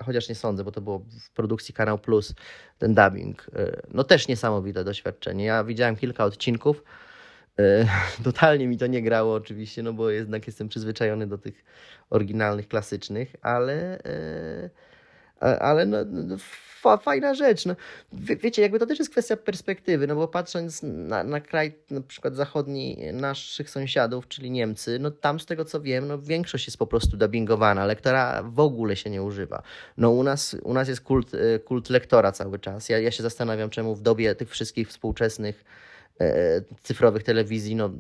chociaż 0.05 0.29
nie 0.29 0.35
sądzę, 0.35 0.65
bo 0.65 0.73
to 0.73 0.81
było 0.81 0.99
w 1.21 1.31
produkcji 1.31 1.75
Kanał 1.75 1.99
Plus, 1.99 2.35
ten 2.79 2.95
dubbing. 2.95 3.47
No 3.91 4.05
też 4.05 4.29
niesamowite 4.29 4.85
doświadczenie. 4.85 5.45
Ja 5.45 5.65
widziałem 5.65 5.97
kilka 5.97 6.25
odcinków, 6.25 6.85
totalnie 8.25 8.69
mi 8.69 8.79
to 8.79 8.87
nie 8.87 9.03
grało 9.03 9.35
oczywiście, 9.35 9.83
no 9.83 9.93
bo 9.93 10.11
jednak 10.11 10.47
jestem 10.47 10.69
przyzwyczajony 10.69 11.27
do 11.27 11.39
tych 11.39 11.65
oryginalnych, 12.11 12.69
klasycznych, 12.69 13.37
ale, 13.43 13.99
e, 14.05 14.71
ale 15.41 15.87
no, 15.87 15.99
no 16.05 16.37
fajna 17.03 17.35
rzecz. 17.35 17.67
No, 17.67 17.77
wie, 18.13 18.37
wiecie, 18.37 18.63
jakby 18.63 18.79
to 18.79 18.87
też 18.87 18.99
jest 18.99 19.11
kwestia 19.11 19.37
perspektywy, 19.37 20.07
no 20.07 20.15
bo 20.15 20.29
patrząc 20.29 20.83
na, 20.83 21.25
na 21.25 21.41
kraj 21.41 21.75
na 21.91 22.01
przykład 22.01 22.37
zachodni 22.37 22.99
naszych 23.13 23.71
sąsiadów, 23.71 24.29
czyli 24.29 24.51
Niemcy, 24.51 24.99
no 24.99 25.11
tam 25.11 25.41
z 25.41 25.47
tego 25.47 25.65
co 25.65 25.81
wiem, 25.81 26.09
no 26.09 26.19
większość 26.19 26.67
jest 26.67 26.79
po 26.79 26.87
prostu 26.87 27.17
dubbingowana, 27.17 27.87
lektora 27.87 28.43
w 28.43 28.61
ogóle 28.61 28.97
się 28.97 29.11
nie 29.11 29.23
używa. 29.23 29.63
No 29.97 30.11
u 30.11 30.23
nas, 30.23 30.57
u 30.63 30.75
nas 30.75 30.89
jest 30.89 31.01
kult, 31.01 31.35
e, 31.35 31.59
kult 31.59 31.91
lektora 31.91 32.33
cały 32.33 32.59
czas. 32.59 32.89
Ja, 32.89 32.99
ja 32.99 33.11
się 33.11 33.23
zastanawiam, 33.23 33.71
czemu 33.71 33.95
w 33.95 34.03
dobie 34.03 34.35
tych 34.35 34.51
wszystkich 34.51 34.89
współczesnych 34.89 35.65
E, 35.65 35.94
cyfrowych 36.83 37.23
telewizji, 37.23 37.77
no, 37.77 37.91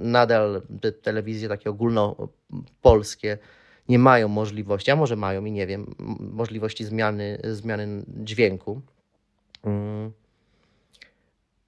nadal 0.00 0.62
te 0.80 0.92
telewizje 0.92 1.48
takie 1.48 1.70
ogólnopolskie 1.70 3.38
nie 3.88 3.98
mają 3.98 4.28
możliwości, 4.28 4.90
a 4.90 4.96
może 4.96 5.16
mają 5.16 5.44
i 5.44 5.52
nie 5.52 5.66
wiem, 5.66 5.94
możliwości 6.20 6.84
zmiany, 6.84 7.38
zmiany 7.44 8.04
dźwięku. 8.08 8.80
Mm. 9.64 10.12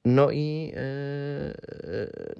No 0.04 0.30
i, 0.30 0.72
e, 0.76 1.54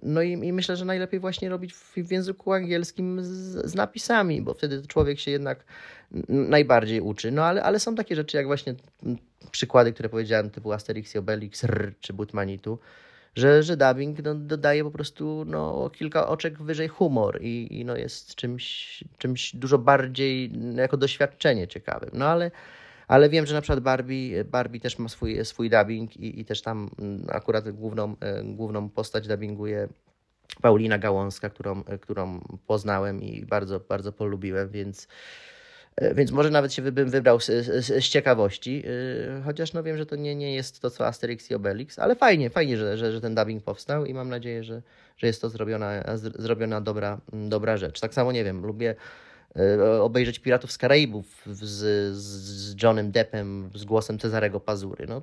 no 0.03 0.23
i, 0.23 0.33
i, 0.33 0.53
myślę, 0.53 0.77
że 0.77 0.85
najlepiej 0.85 1.21
właśnie 1.21 1.49
robić 1.49 1.73
w, 1.75 1.95
w 1.95 2.11
języku 2.11 2.53
angielskim 2.53 3.25
z, 3.25 3.29
z, 3.71 3.75
napisami, 3.75 4.43
bo 4.43 4.55
wtedy 4.55 4.87
człowiek 4.87 5.21
się 5.21 5.31
jednak 5.31 5.65
najbardziej 6.29 7.01
uczy. 7.01 7.31
No 7.31 7.45
ale, 7.45 7.63
ale 7.63 7.81
są 7.81 7.95
takie 7.95 8.17
rzeczy 8.17 8.37
jak 8.37 8.47
właśnie 8.47 8.75
przykłady, 9.51 9.93
które 9.93 10.09
powiedziałem, 10.09 10.51
typu 10.51 10.73
Asterix 10.73 11.15
i 11.15 11.19
Obelix, 11.19 11.65
R, 11.65 11.93
czy 12.01 12.13
Butmanitu, 12.13 12.79
że, 13.37 13.63
że 13.63 13.77
dubbing 13.77 14.23
no, 14.25 14.35
dodaje 14.35 14.85
po 14.85 14.91
prostu 14.91 15.45
no, 15.47 15.91
kilka 15.91 16.29
oczek 16.29 16.63
wyżej 16.63 16.89
humor 16.89 17.39
i, 17.43 17.81
i 17.81 17.85
no, 17.85 17.97
jest 17.97 18.35
czymś, 18.35 19.05
czymś 19.19 19.57
dużo 19.57 19.79
bardziej 19.79 20.53
jako 20.77 20.97
doświadczenie 20.97 21.69
ciekawym. 21.69 22.11
No 22.13 22.27
ale, 22.27 22.51
ale 23.09 23.29
wiem, 23.29 23.47
że 23.47 23.55
na 23.55 23.61
przykład 23.61 23.81
Barbie, 23.81 24.45
Barbie 24.45 24.81
też 24.81 24.99
ma 24.99 25.09
swój, 25.09 25.45
swój 25.45 25.71
dubbing 25.71 26.17
i, 26.17 26.41
i 26.41 26.45
też 26.45 26.63
tam 26.63 26.91
mm, 26.99 27.27
akurat 27.29 27.71
główną, 27.71 28.17
e, 28.21 28.43
główną 28.45 28.89
postać 28.89 29.29
dubbinguje 29.29 29.89
Paulina 30.63 30.99
Gałązka, 30.99 31.51
którą, 31.51 31.85
którą 31.85 32.41
poznałem 32.67 33.23
i 33.23 33.47
bardzo, 33.47 33.81
bardzo 33.81 34.13
polubiłem, 34.13 34.69
więc 34.69 35.09
więc 36.15 36.31
może 36.31 36.51
nawet 36.51 36.73
się 36.73 36.83
bym 36.83 37.11
wybrał 37.11 37.41
z, 37.41 37.47
z, 37.47 37.87
z, 37.87 38.09
ciekawości, 38.09 38.83
e, 39.39 39.43
chociaż 39.43 39.73
no 39.73 39.83
wiem, 39.83 39.97
że 39.97 40.07
to 40.07 40.17
nie, 40.17 40.35
nie 40.35 40.55
jest 40.55 40.81
to 40.81 40.91
co 40.91 41.07
Asterix 41.07 41.51
i 41.51 41.55
Obelix, 41.55 41.99
ale 41.99 42.17
fajnie, 42.17 42.51
fajnie, 42.51 42.77
że, 42.77 42.99
że, 42.99 43.13
że 43.13 43.21
ten 43.21 43.35
dubbing 43.35 43.65
powstał 43.65 44.07
i 44.07 44.15
mam 44.15 44.29
nadzieję, 44.29 44.65
że, 44.65 44.83
że 45.17 45.27
jest 45.27 45.41
to 45.41 45.49
zrobiona, 45.49 46.03
zrobiona 46.17 46.81
dobra, 46.81 47.21
dobra 47.33 47.77
rzecz. 47.77 48.01
Tak 48.01 48.15
samo, 48.15 48.33
nie 48.33 48.45
wiem, 48.45 48.67
lubię 48.67 48.95
e, 49.57 50.03
obejrzeć 50.03 50.39
Piratów 50.39 50.73
z 50.73 50.79
Karaibów 50.79 51.43
z, 51.47 52.17
z 52.17 52.83
Johnem 52.83 53.13
Deppem, 53.13 53.71
z 53.75 53.85
głosem 53.85 54.19
Cezarego 54.19 54.61
Pazury. 54.61 55.07
No, 55.07 55.23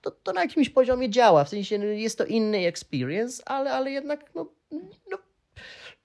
to, 0.00 0.10
to 0.10 0.32
na 0.32 0.42
jakimś 0.42 0.70
poziomie 0.70 1.10
działa, 1.10 1.44
w 1.44 1.48
sensie 1.48 1.78
no, 1.78 1.84
jest 1.84 2.18
to 2.18 2.24
inny 2.24 2.66
experience, 2.66 3.42
ale, 3.46 3.72
ale 3.72 3.90
jednak 3.90 4.30
no, 4.34 4.46
no, 5.10 5.18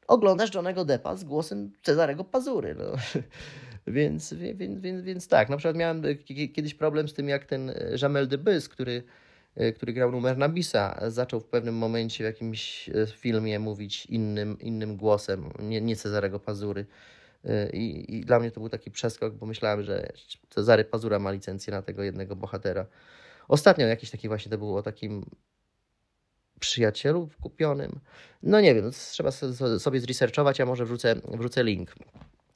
oglądasz 0.08 0.54
Johnego 0.54 0.86
Deppa 0.86 1.16
z 1.16 1.24
głosem 1.24 1.72
Cezarego 1.84 2.24
Pazury. 2.24 2.76
No. 2.76 2.86
Więc, 3.90 4.34
więc, 4.34 4.82
więc, 4.82 5.02
więc 5.02 5.28
tak, 5.28 5.50
na 5.50 5.58
przykład 5.58 5.76
miałem 5.76 6.04
kiedyś 6.54 6.74
problem 6.74 7.08
z 7.08 7.14
tym, 7.14 7.30
jak 7.30 7.46
ten 7.46 7.74
Jamel 8.02 8.28
Debbys, 8.28 8.70
który, 8.70 9.04
e, 9.56 9.72
który 9.72 9.94
grał 9.94 10.12
numer 10.12 10.38
Nabisa, 10.38 11.00
zaczął 11.08 11.40
w 11.40 11.46
pewnym 11.46 11.76
momencie 11.76 12.24
w 12.24 12.28
jakimś 12.28 12.90
e, 12.90 13.08
filmie 13.08 13.60
mówić 13.60 14.06
innym, 14.06 14.60
innym 14.60 14.98
głosem, 14.98 15.50
nie, 15.60 15.82
nie 15.82 15.96
Cezarego 15.96 16.40
Pazury. 16.40 16.86
E, 17.46 17.70
I, 17.70 18.16
I 18.18 18.22
dla 18.22 18.40
mnie 18.40 18.52
to 18.52 18.60
był 18.60 18.70
taki 18.70 18.92
przeskok, 18.92 19.34
bo 19.34 19.46
myślałem, 19.46 19.84
że 19.84 20.10
Cezary 20.50 20.86
Pazura 20.86 21.20
ma 21.20 21.32
licencję 21.32 21.72
na 21.72 21.82
tego 21.82 22.04
jednego 22.04 22.36
bohatera. 22.36 22.86
Ostatnio 23.48 23.88
jakiś 23.88 24.12
taki 24.12 24.28
właśnie 24.28 24.52
to 24.52 24.58
było 24.58 24.78
o 24.78 24.84
takim 24.84 25.26
przyjacielu 26.60 27.30
kupionym. 27.42 28.00
No 28.44 28.62
nie 28.62 28.76
wiem, 28.76 28.86
no 28.86 28.92
trzeba 28.92 29.32
sobie 29.80 30.00
zresearchować, 30.00 30.62
a 30.62 30.66
może 30.66 30.86
wrzucę, 30.86 31.16
wrzucę 31.40 31.64
link. 31.64 31.96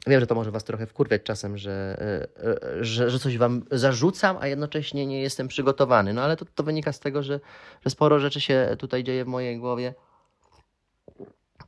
Wiem, 0.07 0.19
że 0.19 0.27
to 0.27 0.35
może 0.35 0.51
Was 0.51 0.63
trochę 0.63 0.87
wkurwiać 0.87 1.23
czasem, 1.23 1.57
że, 1.57 1.97
e, 2.37 2.77
e, 2.77 2.85
że, 2.85 3.09
że 3.09 3.19
coś 3.19 3.37
Wam 3.37 3.63
zarzucam, 3.71 4.37
a 4.39 4.47
jednocześnie 4.47 5.05
nie 5.05 5.21
jestem 5.21 5.47
przygotowany. 5.47 6.13
No 6.13 6.21
ale 6.21 6.37
to, 6.37 6.45
to 6.55 6.63
wynika 6.63 6.91
z 6.91 6.99
tego, 6.99 7.23
że, 7.23 7.39
że 7.85 7.89
sporo 7.89 8.19
rzeczy 8.19 8.41
się 8.41 8.75
tutaj 8.79 9.03
dzieje 9.03 9.25
w 9.25 9.27
mojej 9.27 9.59
głowie 9.59 9.93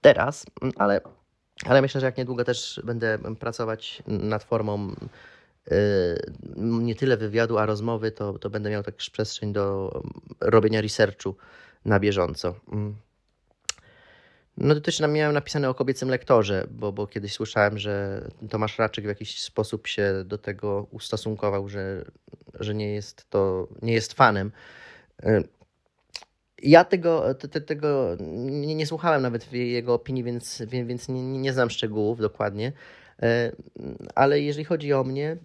teraz, 0.02 0.46
ale, 0.76 1.02
ale 1.66 1.82
myślę, 1.82 2.02
że 2.02 2.06
jak 2.06 2.18
niedługo 2.18 2.44
też 2.44 2.82
będę 2.84 3.20
pracować 3.40 4.04
nad 4.08 4.44
formą 4.44 4.92
e, 5.72 5.76
nie 6.58 6.96
tyle 6.96 7.18
wywiadu, 7.18 7.58
a 7.58 7.66
rozmowy, 7.66 8.12
to, 8.12 8.40
to 8.40 8.50
będę 8.50 8.70
miał 8.70 8.84
też 8.84 9.10
przestrzeń 9.10 9.54
do 9.54 9.92
robienia 10.42 10.82
researchu 10.82 11.36
na 11.86 12.00
bieżąco. 12.00 12.56
No 14.58 14.76
to 14.76 14.82
też 14.82 15.00
miałem 15.00 15.34
napisane 15.34 15.70
o 15.70 15.74
kobiecym 15.74 16.10
lektorze, 16.10 16.68
bo, 16.72 16.92
bo 16.92 17.08
kiedyś 17.08 17.34
słyszałem, 17.34 17.78
że 17.78 18.28
Tomasz 18.50 18.80
Raczyk 18.80 19.06
w 19.06 19.08
jakiś 19.08 19.42
sposób 19.42 19.88
się 19.88 20.24
do 20.26 20.38
tego 20.38 20.88
ustosunkował, 20.92 21.70
że, 21.70 22.06
że 22.60 22.76
nie 22.76 22.94
jest 22.94 23.30
to, 23.30 23.68
nie 23.82 23.94
jest 23.94 24.14
fanem. 24.14 24.52
E, 25.24 25.44
ja 26.64 26.86
tego, 26.86 27.34
te, 27.34 27.62
tego 27.62 28.18
nie, 28.20 28.76
nie, 28.76 28.88
słuchałem 28.88 29.22
nawet 29.22 29.54
jego 29.54 29.94
opinii, 29.94 30.24
więc, 30.24 30.64
więc 30.68 31.10
nie, 31.10 31.22
nie 31.22 31.54
znam 31.54 31.70
szczegółów 31.70 32.20
dokładnie. 32.20 32.72
E, 33.22 33.52
ale 34.16 34.42
jeżeli 34.42 34.66
chodzi 34.66 34.94
o 34.94 35.04
mnie, 35.04 35.38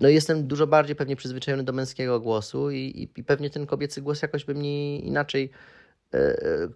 no 0.00 0.08
jestem 0.08 0.46
dużo 0.46 0.66
bardziej 0.66 0.96
pewnie 0.96 1.16
przyzwyczajony 1.16 1.64
do 1.64 1.72
męskiego 1.72 2.20
głosu 2.20 2.70
i, 2.70 2.78
i, 2.78 3.20
i 3.20 3.24
pewnie 3.24 3.50
ten 3.50 3.66
kobiecy 3.66 4.02
głos 4.02 4.22
jakoś 4.22 4.44
by 4.44 4.54
mnie 4.54 4.98
inaczej 4.98 5.50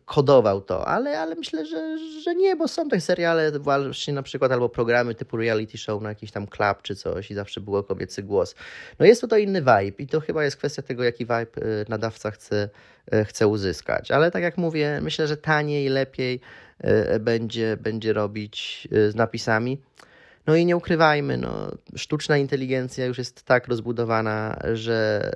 kodował 0.05 0.61
to, 0.61 0.89
ale, 0.89 1.21
ale 1.21 1.35
myślę, 1.35 1.67
że, 1.67 1.99
że 2.23 2.35
nie, 2.35 2.57
bo 2.57 2.69
są 2.69 2.89
te 2.89 3.01
seriale 3.01 3.59
właśnie 3.59 4.15
na 4.15 4.23
przykład 4.23 4.53
albo 4.53 4.69
programy 4.69 5.15
typu 5.15 5.37
reality 5.37 5.79
show 5.79 6.03
na 6.03 6.09
jakiś 6.09 6.31
tam 6.31 6.47
club 6.47 6.83
czy 6.83 6.97
coś 6.97 7.31
i 7.31 7.35
zawsze 7.35 7.61
było 7.61 7.83
kobiecy 7.83 8.23
głos. 8.23 8.55
No 8.99 9.07
jest 9.07 9.21
to 9.21 9.29
to 9.29 9.37
inny 9.37 9.61
vibe 9.61 10.03
i 10.03 10.07
to 10.07 10.21
chyba 10.21 10.45
jest 10.45 10.57
kwestia 10.57 10.83
tego, 10.83 11.05
jaki 11.05 11.25
vibe 11.25 11.41
e, 11.41 11.85
nadawca 11.89 12.31
chce, 12.31 12.69
e, 13.13 13.25
chce 13.25 13.49
uzyskać. 13.49 14.11
Ale 14.11 14.31
tak 14.31 14.43
jak 14.43 14.59
mówię, 14.59 15.01
myślę, 15.03 15.27
że 15.27 15.37
taniej, 15.37 15.89
lepiej 15.89 16.41
e, 16.79 17.21
będzie, 17.21 17.77
będzie 17.77 18.13
robić 18.13 18.89
e, 18.93 19.11
z 19.11 19.15
napisami. 19.15 19.81
No 20.47 20.57
i 20.57 20.67
nie 20.67 20.77
ukrywajmy, 20.77 21.37
no, 21.37 21.71
sztuczna 21.97 22.37
inteligencja 22.37 23.07
już 23.07 23.19
jest 23.19 23.43
tak 23.43 23.69
rozbudowana, 23.69 24.59
że 24.73 25.31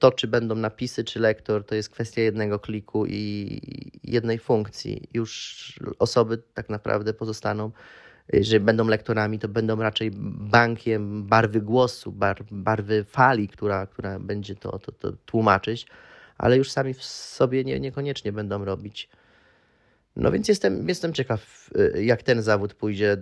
to, 0.00 0.12
czy 0.12 0.28
będą 0.28 0.54
napisy, 0.54 1.04
czy 1.04 1.20
lektor, 1.20 1.66
to 1.66 1.74
jest 1.74 1.90
kwestia 1.90 2.22
jednego 2.22 2.58
kliku 2.58 3.06
i 3.06 3.60
jednej 4.04 4.38
funkcji. 4.38 5.08
Już 5.14 5.74
osoby 5.98 6.42
tak 6.54 6.68
naprawdę 6.68 7.14
pozostaną, 7.14 7.70
że 8.32 8.60
będą 8.60 8.86
lektorami, 8.86 9.38
to 9.38 9.48
będą 9.48 9.76
raczej 9.76 10.10
bankiem 10.50 11.24
barwy 11.24 11.60
głosu, 11.60 12.12
bar, 12.12 12.44
barwy 12.50 13.04
fali, 13.04 13.48
która, 13.48 13.86
która 13.86 14.18
będzie 14.18 14.54
to, 14.54 14.78
to, 14.78 14.92
to 14.92 15.12
tłumaczyć, 15.12 15.86
ale 16.38 16.56
już 16.56 16.70
sami 16.70 16.94
w 16.94 17.04
sobie 17.04 17.64
nie, 17.64 17.80
niekoniecznie 17.80 18.32
będą 18.32 18.64
robić. 18.64 19.08
No 20.16 20.32
więc 20.32 20.48
jestem, 20.48 20.88
jestem 20.88 21.12
ciekaw, 21.12 21.70
jak 21.94 22.22
ten 22.22 22.42
zawód 22.42 22.74
pójdzie 22.74 23.16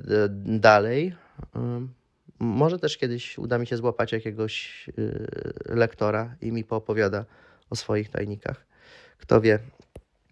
dalej. 0.45 1.15
Może 2.39 2.79
też 2.79 2.97
kiedyś 2.97 3.39
uda 3.39 3.59
mi 3.59 3.67
się 3.67 3.77
złapać 3.77 4.13
jakiegoś 4.13 4.87
y, 4.99 5.29
lektora 5.67 6.37
i 6.41 6.53
mi 6.53 6.65
poopowiada 6.65 7.25
o 7.71 7.77
swoich 7.77 8.09
tajnikach. 8.09 8.67
Kto 9.19 9.41
wie. 9.41 9.59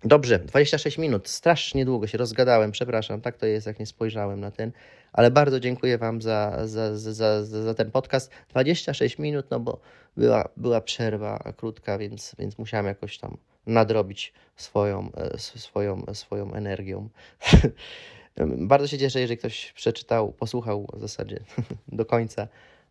Dobrze, 0.04 0.38
26 0.38 0.98
minut. 0.98 1.28
Strasznie 1.28 1.84
długo 1.84 2.06
się 2.06 2.18
rozgadałem, 2.18 2.72
przepraszam. 2.72 3.20
Tak 3.20 3.36
to 3.36 3.46
jest, 3.46 3.66
jak 3.66 3.78
nie 3.78 3.86
spojrzałem 3.86 4.40
na 4.40 4.50
ten. 4.50 4.72
Ale 5.12 5.30
bardzo 5.30 5.60
dziękuję 5.60 5.98
Wam 5.98 6.22
za, 6.22 6.66
za, 6.66 6.96
za, 6.96 7.44
za, 7.44 7.74
ten 7.74 7.90
podcast. 7.90 8.30
26 8.48 9.18
minut, 9.18 9.46
no 9.50 9.60
bo 9.60 9.80
była, 10.16 10.48
była 10.56 10.80
przerwa 10.80 11.52
krótka, 11.56 11.98
więc, 11.98 12.36
więc 12.38 12.58
musiałem 12.58 12.86
jakoś 12.86 13.18
tam 13.18 13.36
nadrobić 13.66 14.32
swoją, 14.56 15.12
e, 15.12 15.38
swoją, 15.38 16.04
swoją 16.12 16.54
energią. 16.54 17.08
Bardzo 18.46 18.86
się 18.88 18.98
cieszę, 18.98 19.20
jeżeli 19.20 19.38
ktoś 19.38 19.72
przeczytał, 19.72 20.32
posłuchał 20.32 20.86
w 20.94 21.00
zasadzie 21.00 21.40
do 21.88 22.06
końca, 22.06 22.48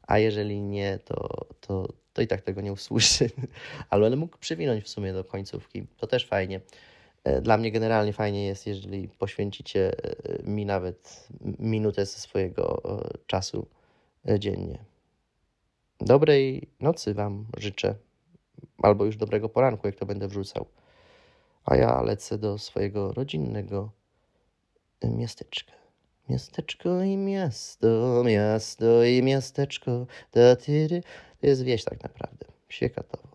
a 0.07 0.19
jeżeli 0.19 0.61
nie, 0.61 0.99
to, 1.05 1.45
to, 1.61 1.87
to 2.13 2.21
i 2.21 2.27
tak 2.27 2.41
tego 2.41 2.61
nie 2.61 2.73
usłyszy. 2.73 3.29
Ale 3.89 4.15
mógł 4.15 4.37
przywinąć 4.37 4.83
w 4.83 4.89
sumie 4.89 5.13
do 5.13 5.23
końcówki. 5.23 5.87
To 5.97 6.07
też 6.07 6.27
fajnie. 6.27 6.61
E, 7.23 7.41
dla 7.41 7.57
mnie 7.57 7.71
generalnie 7.71 8.13
fajnie 8.13 8.45
jest, 8.45 8.67
jeżeli 8.67 9.07
poświęcicie 9.07 9.91
e, 10.03 10.43
mi 10.43 10.65
nawet 10.65 11.27
minutę 11.59 12.05
ze 12.05 12.19
swojego 12.19 12.81
e, 12.85 13.17
czasu 13.27 13.67
dziennie. 14.39 14.79
Dobrej 16.01 16.67
nocy 16.79 17.13
Wam 17.13 17.45
życzę, 17.57 17.95
albo 18.77 19.05
już 19.05 19.17
dobrego 19.17 19.49
poranku, 19.49 19.87
jak 19.87 19.95
to 19.95 20.05
będę 20.05 20.27
wrzucał. 20.27 20.65
A 21.65 21.75
ja 21.75 22.01
lecę 22.01 22.37
do 22.37 22.57
swojego 22.57 23.13
rodzinnego 23.13 23.91
miasteczka. 25.03 25.71
Miasteczko 26.29 27.03
i 27.03 27.17
miasto, 27.17 28.23
miasto 28.25 29.03
i 29.03 29.23
miasteczko. 29.23 30.07
To 30.31 30.39
jest 31.41 31.63
wieś 31.63 31.83
tak 31.83 32.03
naprawdę. 32.03 32.45
Świekatowo. 32.69 33.34